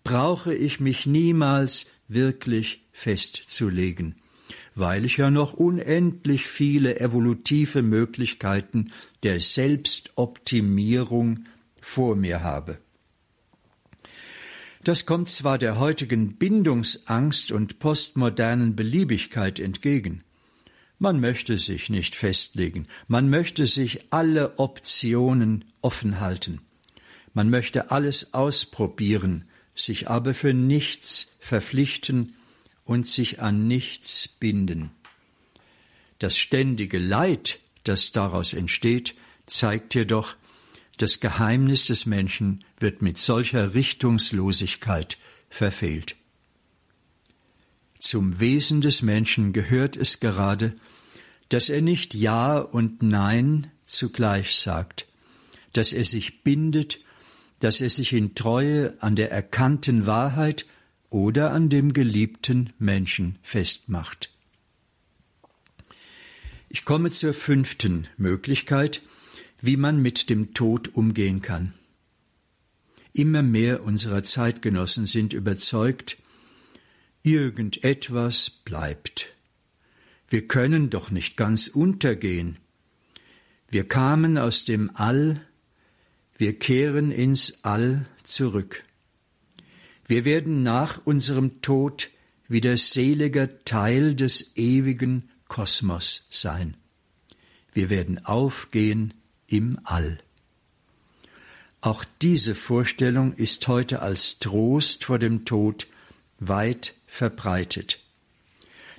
[0.03, 4.17] brauche ich mich niemals wirklich festzulegen,
[4.75, 8.91] weil ich ja noch unendlich viele evolutive Möglichkeiten
[9.23, 11.45] der Selbstoptimierung
[11.81, 12.79] vor mir habe.
[14.89, 20.25] Das kommt zwar der heutigen Bindungsangst und postmodernen Beliebigkeit entgegen.
[20.99, 26.63] Man möchte sich nicht festlegen, man möchte sich alle Optionen offen halten.
[27.35, 32.35] Man möchte alles ausprobieren, sich aber für nichts verpflichten
[32.87, 34.91] und sich an nichts binden.
[36.19, 39.15] Das ständige Leid, das daraus entsteht,
[39.45, 40.35] zeigt jedoch,
[40.99, 45.19] das Geheimnis des Menschen wird mit solcher Richtungslosigkeit
[45.49, 46.17] verfehlt.
[47.99, 50.77] Zum Wesen des Menschen gehört es gerade,
[51.49, 55.09] dass er nicht Ja und Nein zugleich sagt,
[55.73, 57.01] dass er sich bindet,
[57.61, 60.67] dass er sich in Treue an der erkannten Wahrheit
[61.11, 64.31] oder an dem geliebten Menschen festmacht.
[66.69, 69.03] Ich komme zur fünften Möglichkeit,
[69.61, 71.75] wie man mit dem Tod umgehen kann.
[73.13, 76.19] Immer mehr unserer Zeitgenossen sind überzeugt,
[77.23, 79.35] irgendetwas bleibt.
[80.29, 82.59] Wir können doch nicht ganz untergehen.
[83.71, 85.41] Wir kamen aus dem All,
[86.37, 88.85] wir kehren ins All zurück.
[90.07, 92.11] Wir werden nach unserem Tod
[92.47, 96.77] wieder seliger Teil des ewigen Kosmos sein.
[97.73, 99.15] Wir werden aufgehen
[99.49, 100.19] im All.
[101.81, 105.87] Auch diese Vorstellung ist heute als Trost vor dem Tod
[106.39, 108.01] weit verbreitet,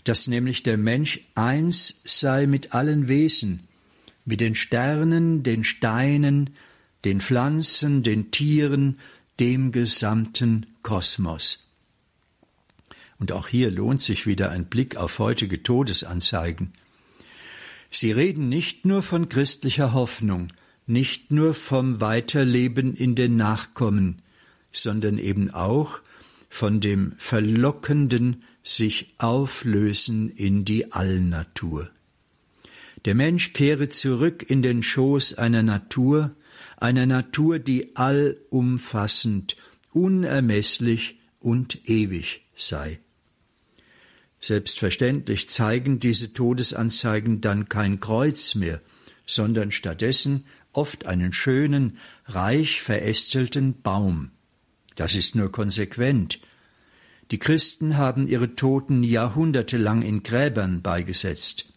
[0.03, 3.67] dass nämlich der Mensch eins sei mit allen Wesen,
[4.25, 6.51] mit den Sternen, den Steinen,
[7.05, 8.99] den Pflanzen, den Tieren,
[9.39, 11.69] dem gesamten Kosmos.
[13.19, 16.73] Und auch hier lohnt sich wieder ein Blick auf heutige Todesanzeigen.
[17.91, 20.53] Sie reden nicht nur von christlicher Hoffnung,
[20.85, 24.21] nicht nur vom Weiterleben in den Nachkommen,
[24.71, 26.01] sondern eben auch
[26.49, 31.89] von dem verlockenden sich auflösen in die Allnatur.
[33.05, 36.35] Der Mensch kehre zurück in den Schoß einer Natur,
[36.77, 39.55] einer Natur, die allumfassend,
[39.91, 42.99] unermesslich und ewig sei.
[44.39, 48.81] Selbstverständlich zeigen diese Todesanzeigen dann kein Kreuz mehr,
[49.25, 54.31] sondern stattdessen oft einen schönen, reich verästelten Baum.
[54.95, 56.39] Das ist nur konsequent.
[57.31, 61.73] Die Christen haben ihre Toten jahrhundertelang in Gräbern beigesetzt.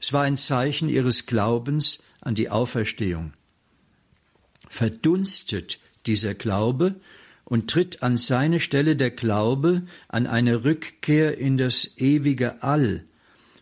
[0.00, 3.32] Es war ein Zeichen ihres Glaubens an die Auferstehung.
[4.68, 6.96] Verdunstet dieser Glaube
[7.48, 13.04] und tritt an seine Stelle der Glaube an eine Rückkehr in das ewige All,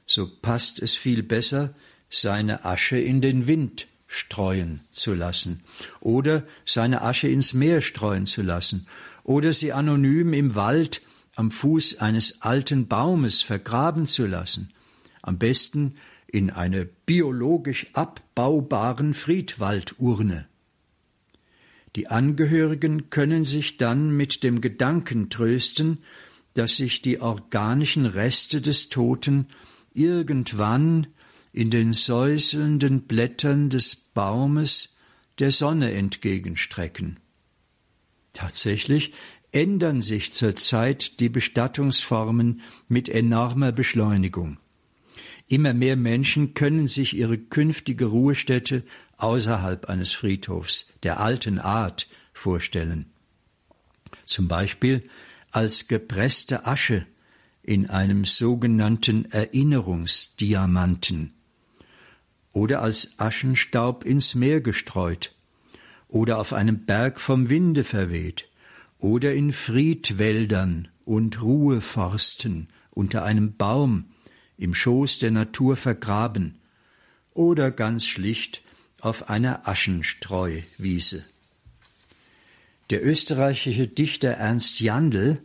[0.07, 1.73] so passt es viel besser,
[2.11, 5.63] seine Asche in den Wind streuen zu lassen
[6.01, 8.89] oder seine Asche ins Meer streuen zu lassen
[9.23, 11.01] oder sie anonym im Wald
[11.37, 14.73] am Fuß eines alten Baumes vergraben zu lassen,
[15.23, 15.95] am besten
[16.27, 20.49] in einer biologisch abbaubaren Friedwaldurne.
[21.97, 25.99] Die Angehörigen können sich dann mit dem Gedanken trösten,
[26.53, 29.47] dass sich die organischen Reste des Toten
[29.95, 31.07] irgendwann
[31.55, 34.97] in den säuselnden Blättern des Baumes
[35.39, 37.19] der Sonne entgegenstrecken.
[38.35, 39.15] Tatsächlich
[39.53, 44.59] ändern sich zurzeit die Bestattungsformen mit enormer Beschleunigung.
[45.49, 48.83] Immer mehr Menschen können sich ihre künftige Ruhestätte
[49.19, 53.11] außerhalb eines Friedhofs der alten Art vorstellen.
[54.25, 55.09] Zum Beispiel
[55.51, 57.07] als gepresste Asche
[57.63, 61.35] in einem sogenannten Erinnerungsdiamanten
[62.53, 65.35] oder als Aschenstaub ins Meer gestreut
[66.09, 68.49] oder auf einem Berg vom Winde verweht
[68.99, 74.07] oder in Friedwäldern und Ruheforsten unter einem Baum
[74.57, 76.59] im Schoß der Natur vergraben
[77.35, 78.63] oder ganz schlicht
[79.01, 81.25] auf einer Aschenstreuwiese.
[82.91, 85.43] Der österreichische Dichter Ernst Jandl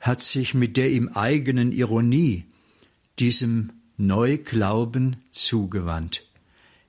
[0.00, 2.44] hat sich mit der ihm eigenen Ironie
[3.18, 6.26] diesem Neuglauben zugewandt.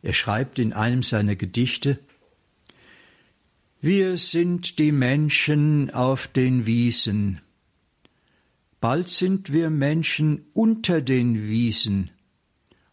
[0.02, 2.00] Er schreibt in einem seiner Gedichte
[3.82, 7.42] Wir sind die Menschen auf den Wiesen,
[8.82, 12.10] bald sind wir Menschen unter den Wiesen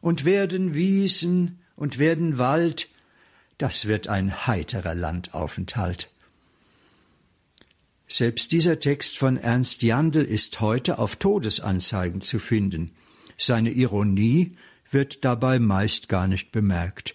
[0.01, 2.90] und werden Wiesen und werden Wald,
[3.61, 6.11] das wird ein heiterer Landaufenthalt.
[8.09, 12.93] Selbst dieser Text von Ernst Jandl ist heute auf Todesanzeigen zu finden.
[13.37, 14.57] Seine Ironie
[14.91, 17.15] wird dabei meist gar nicht bemerkt.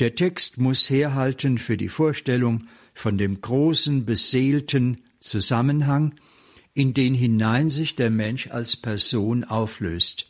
[0.00, 6.14] Der Text muss herhalten für die Vorstellung von dem großen, beseelten Zusammenhang,
[6.74, 10.27] in den hinein sich der Mensch als Person auflöst.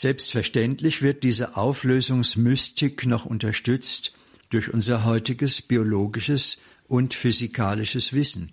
[0.00, 4.12] Selbstverständlich wird diese Auflösungsmystik noch unterstützt
[4.48, 8.52] durch unser heutiges biologisches und physikalisches Wissen.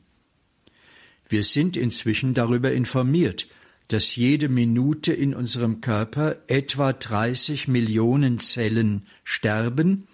[1.29, 3.45] Wir sind inzwischen darüber informiert,
[3.89, 10.07] dass jede Minute in unserem Körper etwa 30 Millionen Zellen sterben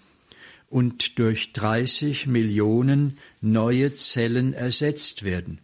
[0.68, 5.62] und durch 30 Millionen neue Zellen ersetzt werden.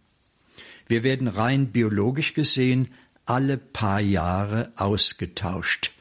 [0.86, 2.88] Wir werden rein biologisch gesehen
[3.28, 5.92] alle paar Jahre ausgetauscht.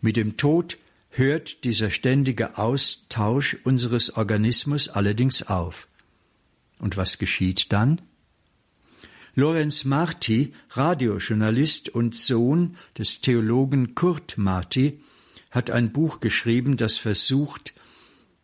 [0.00, 0.78] Mit dem Tod
[1.10, 5.88] hört dieser ständige Austausch unseres Organismus allerdings auf.
[6.78, 8.00] Und was geschieht dann?
[9.34, 15.00] Lorenz Marti, Radiojournalist und Sohn des Theologen Kurt Marti,
[15.50, 17.74] hat ein Buch geschrieben, das versucht,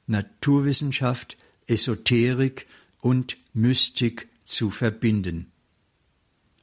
[0.07, 2.67] Naturwissenschaft, Esoterik
[2.99, 5.50] und Mystik zu verbinden.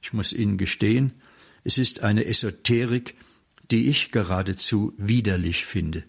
[0.07, 1.15] Ich muss Ihnen gestehen,
[1.65, 3.15] es ist eine Esoterik,
[3.71, 6.05] die ich geradezu widerlich finde.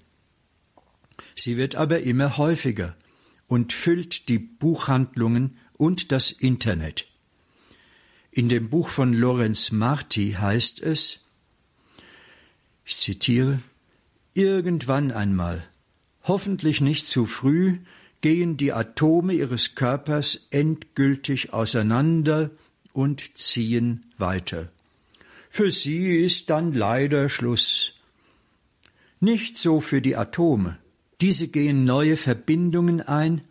[1.34, 2.96] Sie wird aber immer häufiger
[3.48, 7.08] und füllt die Buchhandlungen und das Internet.
[8.30, 11.26] In dem Buch von Lorenz Marti heißt es,
[12.84, 13.60] ich zitiere,
[14.32, 15.68] Irgendwann einmal,
[16.22, 17.80] hoffentlich nicht zu früh,
[18.20, 22.52] gehen die Atome ihres Körpers endgültig auseinander
[22.98, 24.72] und ziehen weiter.
[25.50, 27.92] Für sie ist dann leider Schluss.
[29.20, 30.78] Nicht so für die Atome.
[31.20, 33.42] Diese gehen neue Verbindungen ein,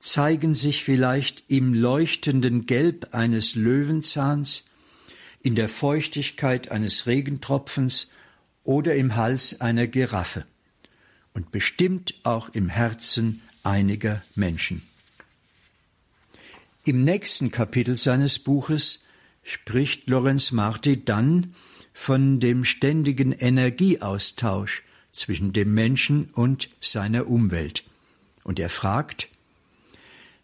[0.00, 4.70] zeigen sich vielleicht im leuchtenden Gelb eines Löwenzahns,
[5.40, 8.12] in der Feuchtigkeit eines Regentropfens
[8.64, 10.46] oder im Hals einer Giraffe
[11.32, 14.82] und bestimmt auch im Herzen einiger Menschen.
[16.86, 19.04] Im nächsten Kapitel seines Buches
[19.42, 21.52] spricht Lorenz Marti dann
[21.92, 27.82] von dem ständigen Energieaustausch zwischen dem Menschen und seiner Umwelt.
[28.44, 29.28] Und er fragt,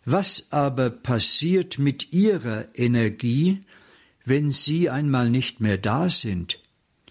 [0.05, 3.61] was aber passiert mit ihrer Energie,
[4.25, 6.59] wenn sie einmal nicht mehr da sind?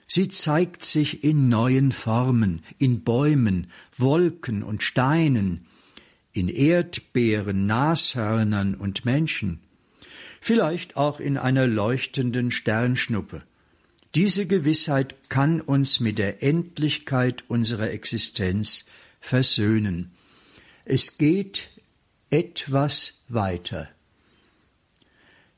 [0.07, 3.67] Sie zeigt sich in neuen Formen, in Bäumen,
[3.97, 5.67] Wolken und Steinen,
[6.34, 9.59] in Erdbeeren, Nashörnern und Menschen,
[10.39, 13.43] vielleicht auch in einer leuchtenden Sternschnuppe.
[14.15, 18.86] Diese Gewissheit kann uns mit der Endlichkeit unserer Existenz
[19.19, 20.11] versöhnen.
[20.84, 21.69] Es geht
[22.29, 23.89] etwas weiter.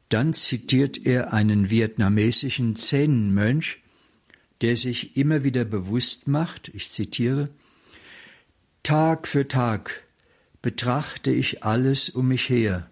[0.10, 3.80] Dann zitiert er einen vietnamesischen Zen-Mönch,
[4.62, 7.50] der sich immer wieder bewusst macht, ich zitiere,
[8.84, 10.03] Tag für Tag
[10.64, 12.90] betrachte ich alles um mich her,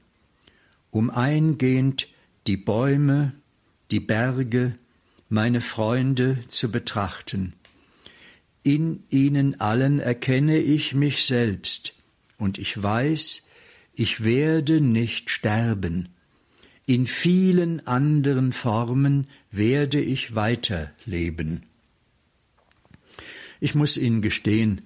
[0.91, 2.07] um eingehend
[2.45, 3.31] die Bäume,
[3.89, 4.75] die Berge,
[5.29, 7.53] meine Freunde zu betrachten.
[8.61, 11.95] In ihnen allen erkenne ich mich selbst,
[12.37, 13.47] und ich weiß,
[13.93, 16.09] ich werde nicht sterben.
[16.85, 21.63] In vielen anderen Formen werde ich weiterleben.
[23.61, 24.81] Ich muss Ihnen gestehen,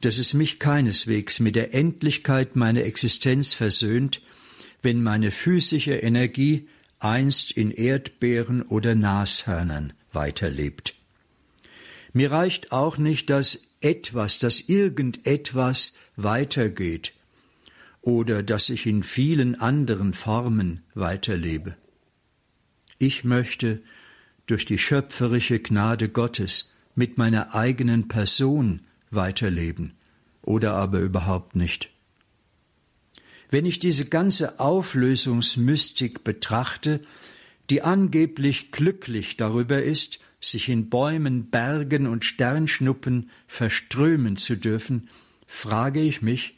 [0.00, 4.20] dass es mich keineswegs mit der Endlichkeit meiner Existenz versöhnt,
[4.82, 6.68] wenn meine physische Energie
[6.98, 10.94] einst in Erdbeeren oder Nashörnern weiterlebt.
[12.12, 17.12] Mir reicht auch nicht dass etwas, dass irgendetwas weitergeht
[18.00, 21.76] oder dass ich in vielen anderen Formen weiterlebe.
[22.98, 23.82] Ich möchte
[24.46, 28.80] durch die schöpferische Gnade Gottes mit meiner eigenen Person
[29.16, 29.94] weiterleben
[30.42, 31.90] oder aber überhaupt nicht.
[33.50, 37.00] Wenn ich diese ganze Auflösungsmystik betrachte,
[37.70, 45.08] die angeblich glücklich darüber ist, sich in Bäumen, Bergen und Sternschnuppen verströmen zu dürfen,
[45.46, 46.56] frage ich mich,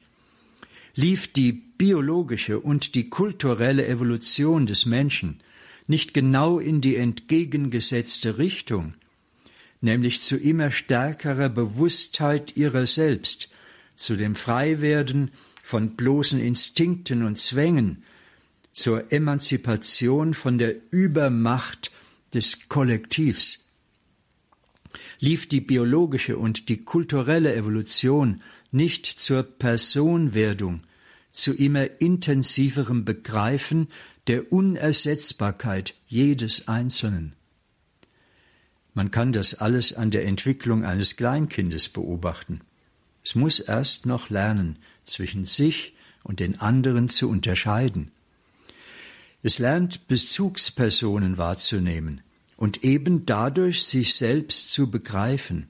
[0.94, 5.40] lief die biologische und die kulturelle Evolution des Menschen
[5.86, 8.94] nicht genau in die entgegengesetzte Richtung,
[9.80, 13.48] nämlich zu immer stärkerer Bewusstheit ihrer selbst,
[13.94, 15.30] zu dem Freiwerden
[15.62, 18.04] von bloßen Instinkten und Zwängen,
[18.72, 21.90] zur Emanzipation von der Übermacht
[22.32, 23.68] des Kollektivs.
[25.18, 30.82] Lief die biologische und die kulturelle Evolution nicht zur Personwerdung,
[31.30, 33.88] zu immer intensiverem Begreifen
[34.26, 37.34] der Unersetzbarkeit jedes Einzelnen.
[38.98, 42.62] Man kann das alles an der Entwicklung eines Kleinkindes beobachten.
[43.22, 45.94] Es muss erst noch lernen, zwischen sich
[46.24, 48.10] und den anderen zu unterscheiden.
[49.40, 52.22] Es lernt Bezugspersonen wahrzunehmen
[52.56, 55.68] und eben dadurch sich selbst zu begreifen.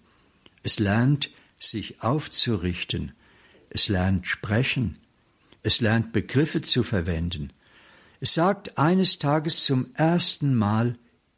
[0.63, 3.13] Es lernt sich aufzurichten.
[3.69, 4.97] Es lernt sprechen.
[5.63, 7.53] Es lernt Begriffe zu verwenden.
[8.21, 10.97] Es sagt eines Tages zum ersten Mal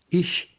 [0.09, 0.50] Ich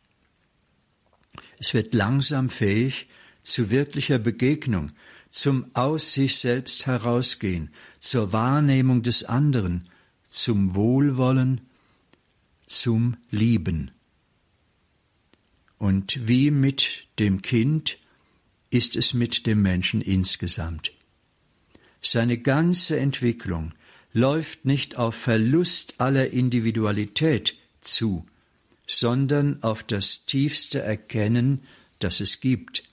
[1.62, 3.08] es wird langsam fähig
[3.44, 4.92] zu wirklicher Begegnung,
[5.30, 9.88] zum aus sich selbst herausgehen, zur Wahrnehmung des anderen,
[10.28, 11.62] zum Wohlwollen,
[12.66, 13.92] zum Lieben.
[15.78, 18.00] Und wie mit dem Kind
[18.72, 20.92] ist es mit dem Menschen insgesamt.
[22.02, 23.74] Seine ganze Entwicklung
[24.14, 28.26] läuft nicht auf Verlust aller Individualität zu,
[28.92, 31.62] sondern auf das tiefste Erkennen,
[32.00, 32.84] das es gibt,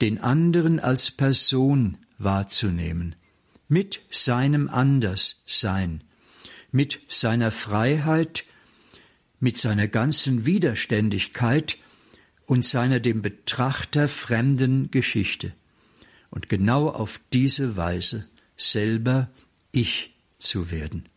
[0.00, 3.16] den anderen als Person wahrzunehmen,
[3.68, 6.02] mit seinem Anderssein,
[6.70, 8.44] mit seiner Freiheit,
[9.40, 11.76] mit seiner ganzen Widerständigkeit
[12.46, 15.52] und seiner dem Betrachter fremden Geschichte
[16.30, 19.30] und genau auf diese Weise selber
[19.72, 21.08] Ich zu werden.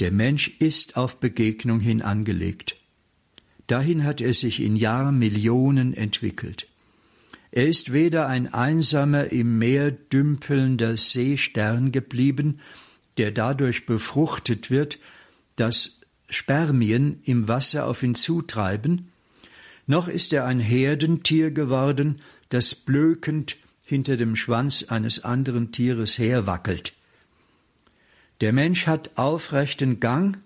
[0.00, 2.76] Der Mensch ist auf Begegnung hin angelegt.
[3.66, 6.66] Dahin hat er sich in Jahrmillionen entwickelt.
[7.50, 12.60] Er ist weder ein einsamer im Meer dümpelnder Seestern geblieben,
[13.16, 14.98] der dadurch befruchtet wird,
[15.56, 19.08] dass Spermien im Wasser auf ihn zutreiben,
[19.86, 22.16] noch ist er ein Herdentier geworden,
[22.50, 26.92] das blökend hinter dem Schwanz eines anderen Tieres herwackelt.
[28.40, 30.38] Der Mensch hat aufrechten Gang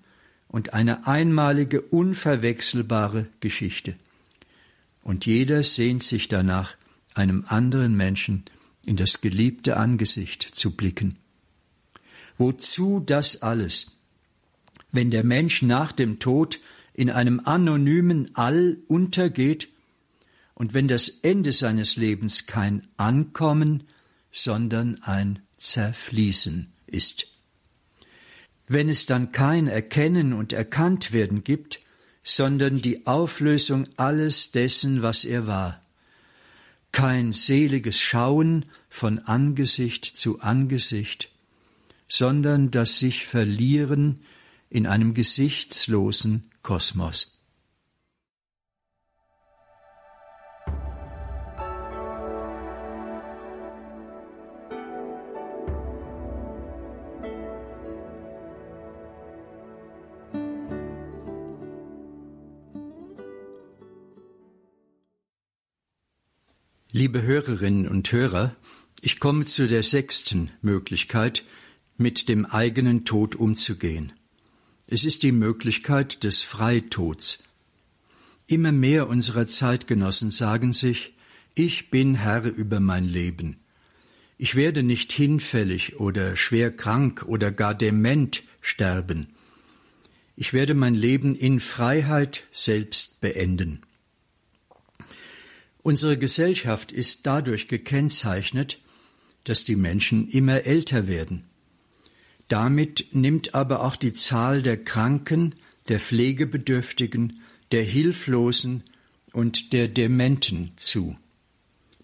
[0.49, 3.97] und eine einmalige, unverwechselbare Geschichte.
[5.03, 6.75] Und jeder sehnt sich danach,
[7.15, 8.45] einem anderen Menschen
[8.85, 11.19] in das geliebte Angesicht zu blicken.
[12.39, 13.99] Wozu das alles,
[14.91, 16.61] wenn der Mensch nach dem Tod
[16.95, 19.69] in einem anonymen All untergeht
[20.55, 23.85] und wenn das Ende seines Lebens kein Ankommen,
[24.31, 27.32] sondern ein Zerfließen ist.
[28.75, 31.81] Wenn es dann kein Erkennen und Erkanntwerden gibt,
[32.25, 35.85] sondern die Auflösung alles dessen, was er war.
[36.91, 41.31] Kein seliges Schauen von Angesicht zu Angesicht,
[42.09, 44.23] sondern das sich verlieren
[44.71, 47.42] in einem gesichtslosen Kosmos.
[66.95, 68.55] Liebe Hörerinnen und Hörer,
[69.01, 71.43] ich komme zu der sechsten Möglichkeit,
[71.97, 74.13] mit dem eigenen Tod umzugehen.
[74.87, 77.45] Es ist die Möglichkeit des Freitods.
[78.47, 81.15] Immer mehr unserer Zeitgenossen sagen sich,
[81.55, 83.57] ich bin Herr über mein Leben.
[84.37, 89.29] Ich werde nicht hinfällig oder schwer krank oder gar dement sterben.
[90.37, 93.81] Ich werde mein Leben in Freiheit selbst beenden.
[95.83, 98.79] Unsere Gesellschaft ist dadurch gekennzeichnet,
[99.45, 101.45] dass die Menschen immer älter werden.
[102.49, 105.55] Damit nimmt aber auch die Zahl der Kranken,
[105.89, 107.41] der Pflegebedürftigen,
[107.73, 108.85] der Hilflosen
[109.33, 111.17] und der Dementen zu.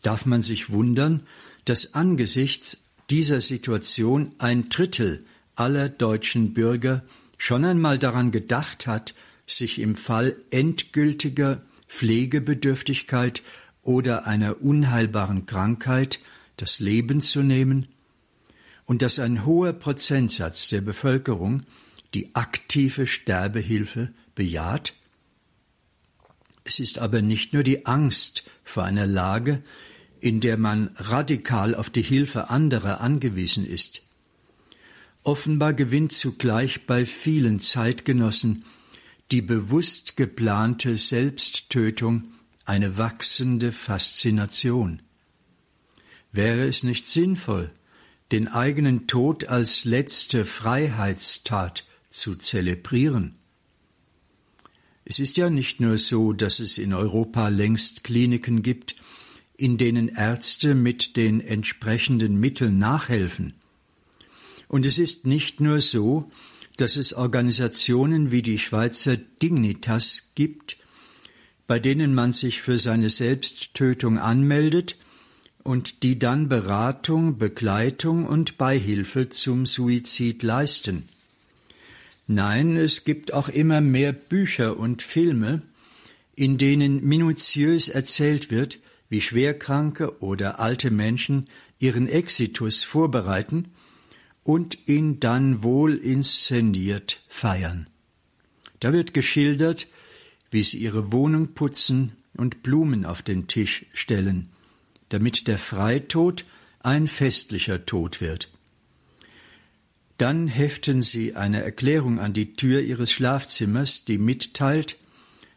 [0.02, 1.26] Darf man sich wundern,
[1.64, 5.24] dass angesichts dieser Situation ein Drittel
[5.54, 7.04] aller deutschen Bürger
[7.36, 9.14] schon einmal daran gedacht hat,
[9.46, 13.42] sich im Fall endgültiger Pflegebedürftigkeit
[13.88, 16.20] oder einer unheilbaren Krankheit
[16.58, 17.88] das Leben zu nehmen
[18.84, 21.62] und dass ein hoher Prozentsatz der Bevölkerung
[22.12, 24.92] die aktive Sterbehilfe bejaht?
[26.64, 29.62] Es ist aber nicht nur die Angst vor einer Lage,
[30.20, 34.02] in der man radikal auf die Hilfe anderer angewiesen ist.
[35.22, 38.66] Offenbar gewinnt zugleich bei vielen Zeitgenossen
[39.30, 42.34] die bewusst geplante Selbsttötung
[42.68, 45.00] eine wachsende Faszination.
[46.32, 47.70] Wäre es nicht sinnvoll,
[48.30, 53.38] den eigenen Tod als letzte Freiheitstat zu zelebrieren?
[55.06, 58.96] Es ist ja nicht nur so, dass es in Europa längst Kliniken gibt,
[59.56, 63.54] in denen Ärzte mit den entsprechenden Mitteln nachhelfen.
[64.68, 66.30] Und es ist nicht nur so,
[66.76, 70.77] dass es Organisationen wie die Schweizer Dignitas gibt,
[71.68, 74.96] bei denen man sich für seine Selbsttötung anmeldet
[75.62, 81.10] und die dann Beratung, Begleitung und Beihilfe zum Suizid leisten.
[82.26, 85.60] Nein, es gibt auch immer mehr Bücher und Filme,
[86.34, 91.48] in denen minutiös erzählt wird, wie schwerkranke oder alte Menschen
[91.78, 93.66] ihren Exitus vorbereiten
[94.42, 97.88] und ihn dann wohl inszeniert feiern.
[98.80, 99.86] Da wird geschildert,
[100.50, 104.48] wie sie ihre Wohnung putzen und Blumen auf den Tisch stellen,
[105.08, 106.44] damit der Freitod
[106.80, 108.50] ein festlicher Tod wird.
[110.16, 114.96] Dann heften sie eine Erklärung an die Tür ihres Schlafzimmers, die mitteilt,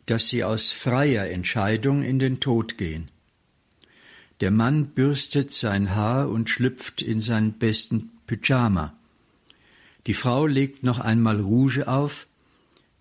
[0.05, 3.09] dass sie aus freier Entscheidung in den Tod gehen.
[4.39, 8.93] Der Mann bürstet sein Haar und schlüpft in seinen besten Pyjama.
[10.07, 12.27] Die Frau legt noch einmal Rouge auf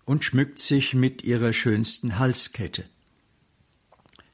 [0.05, 2.85] und schmückt sich mit ihrer schönsten Halskette.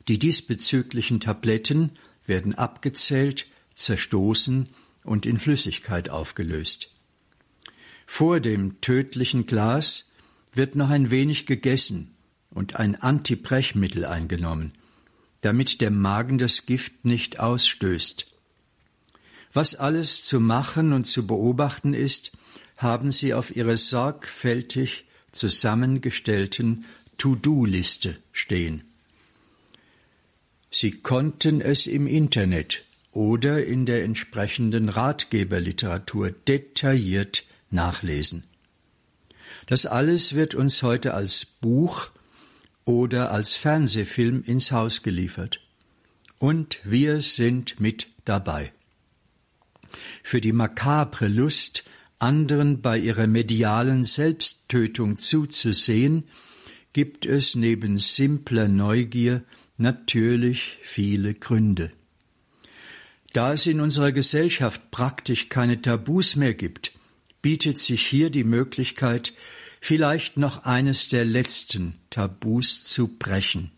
[0.07, 1.91] Die diesbezüglichen Tabletten
[2.25, 4.69] werden abgezählt, zerstoßen
[5.03, 6.91] und in Flüssigkeit aufgelöst.
[8.05, 10.11] Vor dem tödlichen Glas
[10.53, 12.15] wird noch ein wenig gegessen
[12.49, 14.73] und ein Antibrechmittel eingenommen,
[15.41, 18.27] damit der Magen das Gift nicht ausstößt.
[19.53, 22.31] Was alles zu machen und zu beobachten ist,
[22.77, 25.06] haben sie auf ihrer sorgfältig
[25.37, 26.85] zusammengestellten
[27.17, 28.83] To-Do-Liste stehen.
[30.69, 38.43] Sie konnten es im Internet oder in der entsprechenden Ratgeberliteratur detailliert nachlesen.
[39.65, 42.09] Das alles wird uns heute als Buch
[42.85, 45.61] oder als Fernsehfilm ins Haus geliefert.
[46.39, 48.71] Und wir sind mit dabei.
[50.23, 51.83] Für die makabre Lust,
[52.19, 56.23] anderen bei ihrer medialen Selbsttötung zuzusehen,
[56.93, 59.43] gibt es neben simpler Neugier
[59.77, 61.91] natürlich viele Gründe.
[63.33, 66.93] Da es in unserer Gesellschaft praktisch keine Tabus mehr gibt,
[67.41, 69.33] bietet sich hier die Möglichkeit,
[69.79, 73.71] vielleicht noch eines der letzten Tabus zu brechen.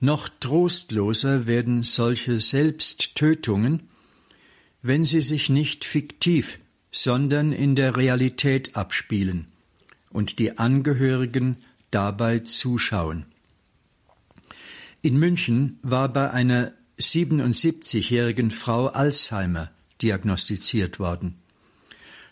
[0.00, 3.88] Noch trostloser werden solche Selbsttötungen,
[4.82, 6.58] wenn sie sich nicht fiktiv,
[6.92, 9.46] sondern in der Realität abspielen
[10.10, 11.56] und die Angehörigen
[11.90, 13.26] dabei zuschauen.
[15.02, 19.70] In München war bei einer 77-jährigen Frau Alzheimer
[20.02, 21.36] diagnostiziert worden.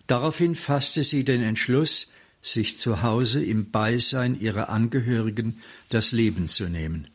[0.07, 6.69] Daraufhin fasste sie den Entschluss, sich zu Hause im Beisein ihrer Angehörigen das Leben zu
[6.69, 7.09] nehmen.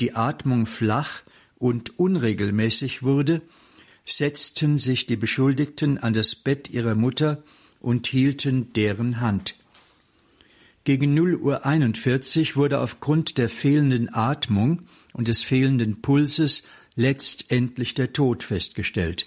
[0.00, 1.20] die Atmung flach
[1.58, 3.42] und unregelmäßig wurde,
[4.06, 7.42] setzten sich die Beschuldigten an das Bett ihrer Mutter
[7.80, 9.56] und hielten deren Hand.
[10.84, 18.12] Gegen 0 Uhr 41 wurde aufgrund der fehlenden Atmung und des fehlenden Pulses letztendlich der
[18.12, 19.26] Tod festgestellt.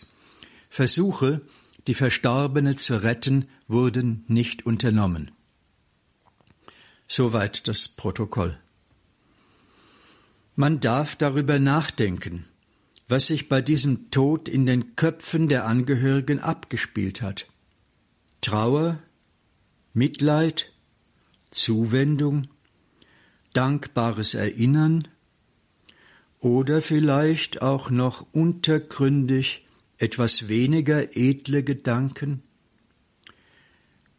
[0.70, 1.42] Versuche,
[1.88, 5.32] die Verstorbene zu retten, wurden nicht unternommen.
[7.08, 8.58] Soweit das Protokoll.
[10.56, 12.46] Man darf darüber nachdenken,
[13.08, 17.48] was sich bei diesem Tod in den Köpfen der Angehörigen abgespielt hat.
[18.42, 19.00] Trauer,
[19.94, 20.72] Mitleid,
[21.52, 22.48] Zuwendung,
[23.54, 25.08] dankbares Erinnern,
[26.46, 29.66] oder vielleicht auch noch untergründig
[29.98, 32.43] etwas weniger edle Gedanken?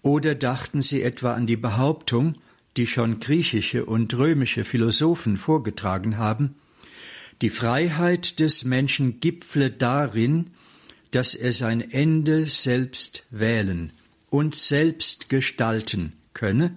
[0.03, 2.35] Oder dachten sie etwa an die Behauptung,
[2.77, 6.57] die schon griechische und römische Philosophen vorgetragen haben,
[7.43, 10.51] die Freiheit des Menschen gipfle darin,
[11.12, 13.93] dass er sein Ende selbst wählen
[14.31, 16.74] und selbst gestalten könne?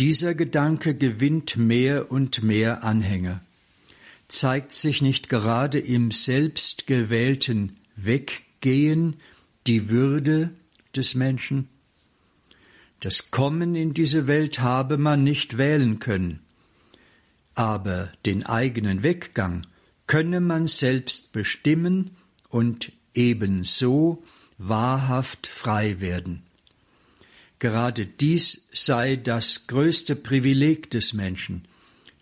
[0.00, 3.40] Dieser Gedanke gewinnt mehr und mehr Anhänger
[4.28, 9.16] zeigt sich nicht gerade im selbstgewählten Weggehen
[9.66, 10.50] die Würde
[10.94, 11.68] des Menschen?
[13.00, 16.40] Das Kommen in diese Welt habe man nicht wählen können,
[17.54, 19.62] aber den eigenen Weggang
[20.06, 22.16] könne man selbst bestimmen
[22.48, 24.22] und ebenso
[24.58, 26.42] wahrhaft frei werden.
[27.60, 31.66] Gerade dies sei das größte Privileg des Menschen,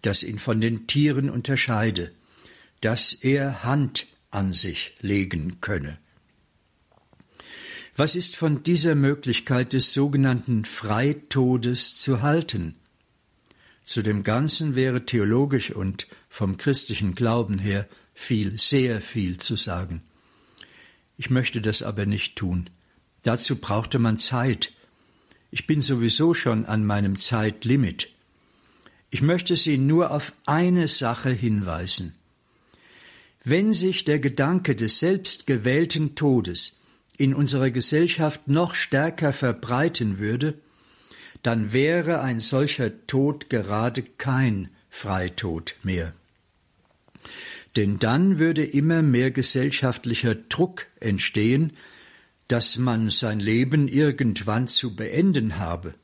[0.07, 2.13] das ihn von den Tieren unterscheide,
[2.81, 5.99] dass er Hand an sich legen könne.
[7.97, 12.77] Was ist von dieser Möglichkeit des sogenannten Freitodes zu halten?
[13.83, 20.03] Zu dem Ganzen wäre theologisch und vom christlichen Glauben her viel, sehr viel zu sagen.
[21.17, 22.69] Ich möchte das aber nicht tun.
[23.23, 24.73] Dazu brauchte man Zeit.
[25.51, 28.11] Ich bin sowieso schon an meinem Zeitlimit.
[29.17, 32.17] Ich möchte Sie nur auf eine Sache hinweisen.
[33.45, 36.83] Wenn sich der Gedanke des selbstgewählten Todes
[37.17, 40.59] in unserer Gesellschaft noch stärker verbreiten würde,
[41.43, 46.13] dann wäre ein solcher Tod gerade kein Freitod mehr.
[47.75, 51.73] Denn dann würde immer mehr gesellschaftlicher Druck entstehen,
[52.49, 55.95] dass man sein Leben irgendwann zu beenden habe.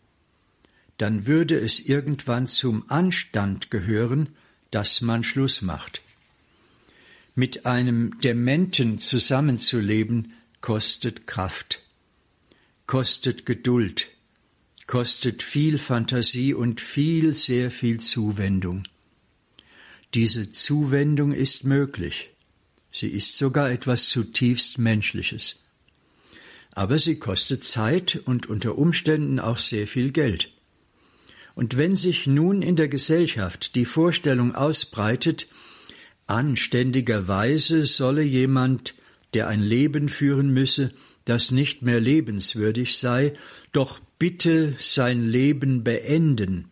[1.03, 4.29] Dann würde es irgendwann zum Anstand gehören,
[4.71, 6.01] dass man Schluss macht.
[7.35, 11.83] Mit einem Dementen zusammenzuleben kostet Kraft,
[12.87, 14.11] kostet Geduld,
[14.87, 18.85] kostet viel Fantasie und viel, sehr viel Zuwendung.
[20.15, 22.31] Diese Zuwendung ist möglich.
[22.93, 25.65] Sie ist sogar etwas zutiefst Menschliches.
[26.71, 30.53] Aber sie kostet Zeit und unter Umständen auch sehr viel Geld.
[31.55, 35.49] Und wenn sich nun in der Gesellschaft die Vorstellung ausbreitet,
[36.27, 38.95] anständigerweise solle jemand,
[39.35, 40.93] der ein Leben führen müsse,
[41.25, 43.35] das nicht mehr lebenswürdig sei,
[43.73, 46.69] doch bitte sein Leben beenden,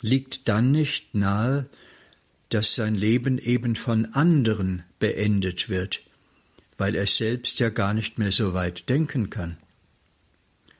[0.00, 1.66] liegt dann nicht nahe,
[2.48, 6.02] dass sein Leben eben von anderen beendet wird,
[6.76, 9.58] weil er selbst ja gar nicht mehr so weit denken kann.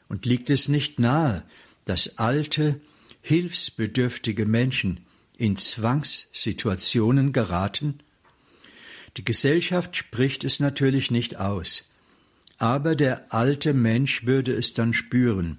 [0.08, 1.42] Und liegt es nicht nahe,
[1.88, 2.80] dass alte,
[3.22, 5.00] hilfsbedürftige Menschen
[5.38, 8.00] in Zwangssituationen geraten?
[9.16, 11.90] Die Gesellschaft spricht es natürlich nicht aus,
[12.58, 15.56] aber der alte Mensch würde es dann spüren.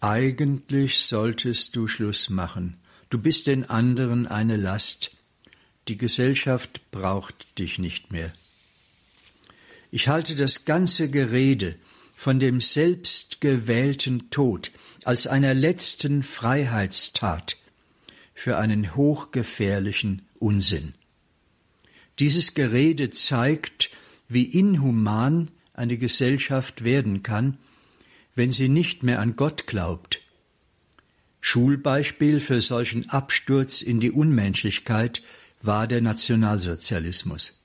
[0.00, 2.76] Eigentlich solltest du Schluss machen.
[3.10, 5.16] Du bist den anderen eine Last.
[5.88, 8.32] Die Gesellschaft braucht dich nicht mehr.
[9.90, 11.74] Ich halte das ganze Gerede
[12.14, 14.70] von dem selbstgewählten Tod
[15.06, 17.56] als einer letzten Freiheitstat
[18.34, 20.94] für einen hochgefährlichen Unsinn.
[22.18, 23.90] Dieses Gerede zeigt,
[24.28, 27.58] wie inhuman eine Gesellschaft werden kann,
[28.34, 30.20] wenn sie nicht mehr an Gott glaubt.
[31.40, 35.22] Schulbeispiel für solchen Absturz in die Unmenschlichkeit
[35.60, 37.62] war der Nationalsozialismus.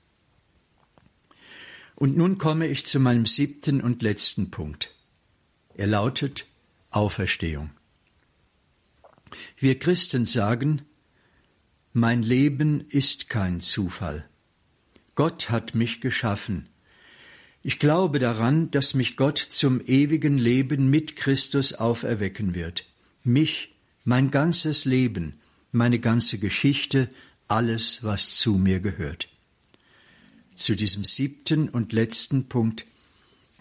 [1.94, 4.94] Und nun komme ich zu meinem siebten und letzten Punkt.
[5.74, 6.46] Er lautet
[6.90, 7.70] Auferstehung.
[9.58, 10.82] Wir Christen sagen,
[11.92, 14.28] mein Leben ist kein Zufall.
[15.14, 16.68] Gott hat mich geschaffen
[17.62, 22.86] ich glaube daran, dass mich Gott zum ewigen Leben mit Christus auferwecken wird.
[23.24, 23.74] Mich,
[24.04, 25.40] mein ganzes Leben,
[25.72, 27.10] meine ganze Geschichte,
[27.48, 29.28] alles, was zu mir gehört.
[30.54, 32.86] Zu diesem siebten und letzten Punkt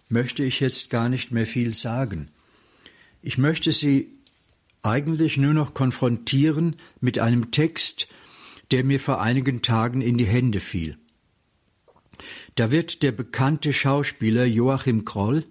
[0.09, 2.29] möchte ich jetzt gar nicht mehr viel sagen.
[3.21, 4.17] Ich möchte Sie
[4.83, 8.07] eigentlich nur noch konfrontieren mit einem Text,
[8.71, 10.97] der mir vor einigen Tagen in die Hände fiel.
[12.55, 15.45] Da wird der bekannte Schauspieler Joachim Kroll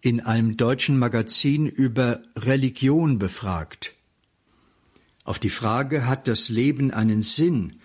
[0.00, 3.94] in einem deutschen Magazin über Religion befragt.
[5.24, 7.80] Auf die Frage, hat das Leben einen Sinn,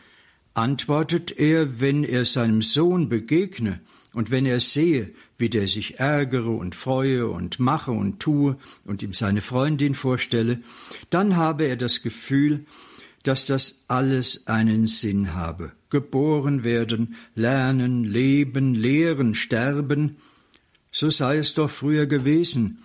[0.53, 3.81] antwortet er, wenn er seinem Sohn begegne
[4.13, 9.01] und wenn er sehe, wie der sich ärgere und freue und mache und tue und
[9.03, 10.59] ihm seine Freundin vorstelle,
[11.09, 12.65] dann habe er das Gefühl,
[13.23, 15.71] dass das alles einen Sinn habe.
[15.89, 20.17] Geboren werden, lernen, leben, lehren, sterben,
[20.91, 22.79] so sei es doch früher gewesen.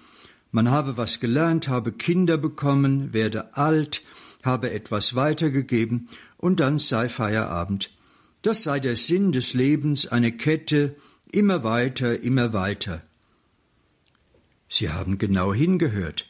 [0.50, 4.02] Man habe was gelernt, habe Kinder bekommen, werde alt,
[4.42, 7.90] habe etwas weitergegeben, und dann sei Feierabend.
[8.42, 10.94] Das sei der Sinn des Lebens, eine Kette,
[11.30, 13.02] immer weiter, immer weiter.
[14.68, 16.28] Sie haben genau hingehört.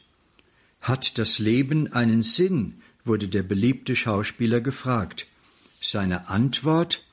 [0.81, 2.81] Hat das Leben einen Sinn?
[3.05, 5.27] wurde der beliebte Schauspieler gefragt.
[5.81, 7.05] Seine Antwort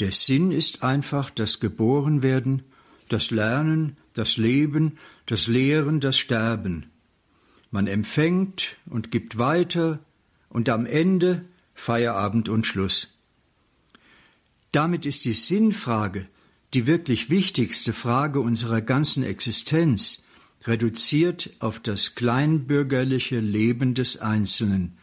[0.00, 2.62] Der Sinn ist einfach das Geborenwerden,
[3.08, 6.86] das Lernen, das Leben, das Lehren, das Sterben.
[7.70, 10.00] Man empfängt und gibt weiter
[10.48, 11.44] und am Ende
[11.74, 13.20] Feierabend und Schluss.
[14.72, 16.26] Damit ist die Sinnfrage
[16.74, 20.26] die wirklich wichtigste Frage unserer ganzen Existenz,
[20.66, 24.98] reduziert auf das kleinbürgerliche Leben des Einzelnen.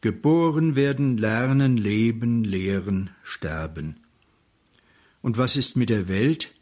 [0.00, 3.96] Geboren werden, lernen, leben, lehren, sterben.
[5.22, 6.52] Und was ist mit der Welt?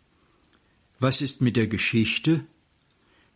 [1.01, 2.45] Was ist mit der Geschichte?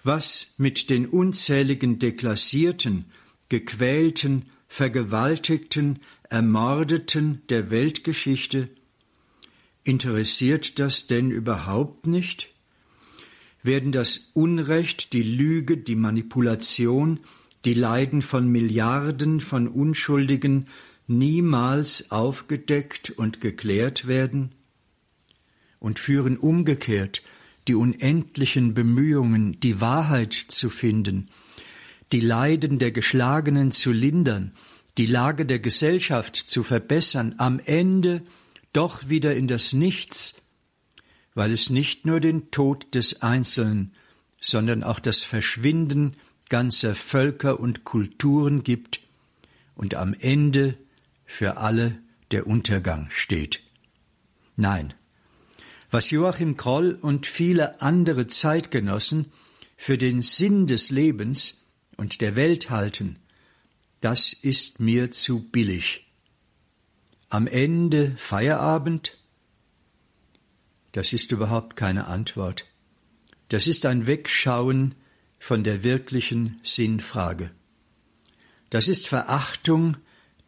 [0.02, 3.06] Was mit den unzähligen deklassierten,
[3.48, 5.98] gequälten, vergewaltigten,
[6.30, 8.70] ermordeten der Weltgeschichte?
[9.88, 12.48] Interessiert das denn überhaupt nicht?
[13.62, 17.20] Werden das Unrecht, die Lüge, die Manipulation,
[17.64, 20.66] die Leiden von Milliarden von Unschuldigen
[21.06, 24.50] niemals aufgedeckt und geklärt werden?
[25.80, 27.22] Und führen umgekehrt
[27.66, 31.30] die unendlichen Bemühungen, die Wahrheit zu finden,
[32.12, 34.52] die Leiden der Geschlagenen zu lindern,
[34.98, 38.20] die Lage der Gesellschaft zu verbessern, am Ende
[38.72, 40.36] doch wieder in das Nichts,
[41.34, 43.94] weil es nicht nur den Tod des Einzelnen,
[44.40, 46.16] sondern auch das Verschwinden
[46.48, 49.00] ganzer Völker und Kulturen gibt
[49.74, 50.76] und am Ende
[51.26, 51.98] für alle
[52.30, 53.60] der Untergang steht.
[54.56, 54.94] Nein,
[55.90, 59.32] was Joachim Kroll und viele andere Zeitgenossen
[59.76, 61.64] für den Sinn des Lebens
[61.96, 63.18] und der Welt halten,
[64.00, 66.07] das ist mir zu billig.
[67.30, 69.18] Am Ende Feierabend?
[70.92, 72.64] Das ist überhaupt keine Antwort.
[73.50, 74.94] Das ist ein Wegschauen
[75.38, 77.50] von der wirklichen Sinnfrage.
[78.70, 79.98] Das ist Verachtung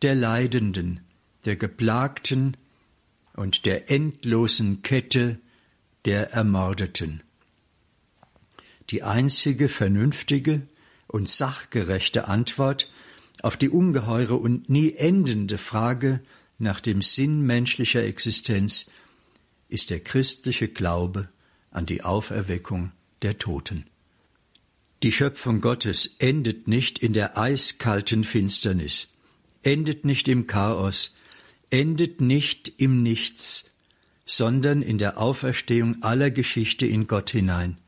[0.01, 1.01] der Leidenden,
[1.45, 2.57] der Geplagten
[3.35, 5.39] und der endlosen Kette
[6.07, 7.23] der Ermordeten.
[8.89, 10.63] Die einzige vernünftige
[11.09, 12.91] und sachgerechte Antwort
[13.43, 16.21] auf die ungeheure und nie endende Frage
[16.61, 18.91] nach dem Sinn menschlicher Existenz
[19.69, 21.29] ist der christliche Glaube
[21.71, 22.93] an die Auferweckung
[23.23, 23.87] der Toten.
[25.03, 29.17] Die Schöpfung Gottes endet nicht in der eiskalten Finsternis,
[29.63, 31.15] endet nicht im Chaos,
[31.71, 33.73] endet nicht im Nichts,
[34.27, 37.79] sondern in der Auferstehung aller Geschichte in Gott hinein,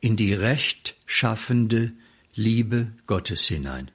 [0.00, 1.92] in die rechtschaffende
[2.34, 3.90] Liebe Gottes hinein.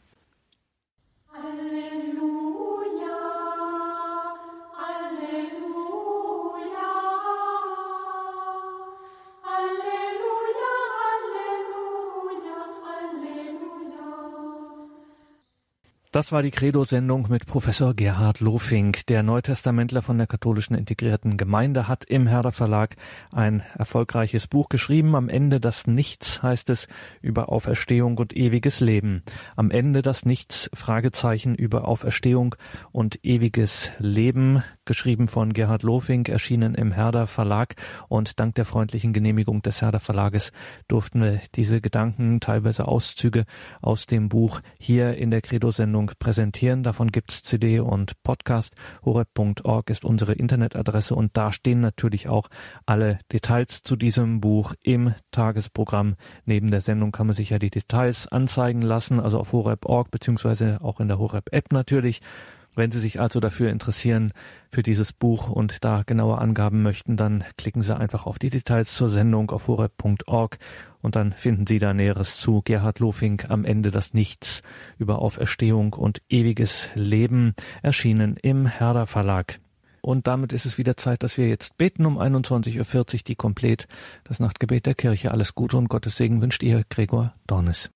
[16.16, 19.06] Das war die Credo-Sendung mit Professor Gerhard Lofink.
[19.08, 22.96] Der Neutestamentler von der katholischen integrierten Gemeinde hat im Herder Verlag
[23.34, 25.14] ein erfolgreiches Buch geschrieben.
[25.14, 26.88] Am Ende das Nichts heißt es
[27.22, 29.24] über Auferstehung und ewiges Leben.
[29.58, 32.56] Am Ende das Nichts Fragezeichen über Auferstehung
[32.94, 37.76] und ewiges Leben geschrieben von Gerhard Lofink, erschienen im Herder Verlag.
[38.08, 40.54] Und dank der freundlichen Genehmigung des Herder Verlages
[40.88, 43.46] durften wir diese Gedanken, teilweise Auszüge
[43.82, 46.84] aus dem Buch hier in der Credo-Sendung präsentieren.
[46.84, 48.76] Davon gibt's CD und Podcast.
[49.04, 52.50] horeb.org ist unsere Internetadresse und da stehen natürlich auch
[52.86, 56.16] alle Details zu diesem Buch im Tagesprogramm.
[56.46, 60.80] Neben der Sendung kann man sich ja die Details anzeigen lassen, also auf horeb.org beziehungsweise
[60.82, 62.22] auch in der Horeb-App natürlich.
[62.76, 64.34] Wenn Sie sich also dafür interessieren,
[64.70, 68.94] für dieses Buch und da genaue Angaben möchten, dann klicken Sie einfach auf die Details
[68.94, 70.58] zur Sendung auf horeb.org
[71.02, 74.62] und dann finden Sie da Näheres zu Gerhard Lofink am Ende das Nichts
[74.98, 79.60] über Auferstehung und ewiges Leben erschienen im Herder Verlag.
[80.02, 83.88] Und damit ist es wieder Zeit, dass wir jetzt beten um 21.40 Uhr die Komplett,
[84.24, 85.32] das Nachtgebet der Kirche.
[85.32, 87.84] Alles Gute und Gottes Segen wünscht ihr Gregor Dornes.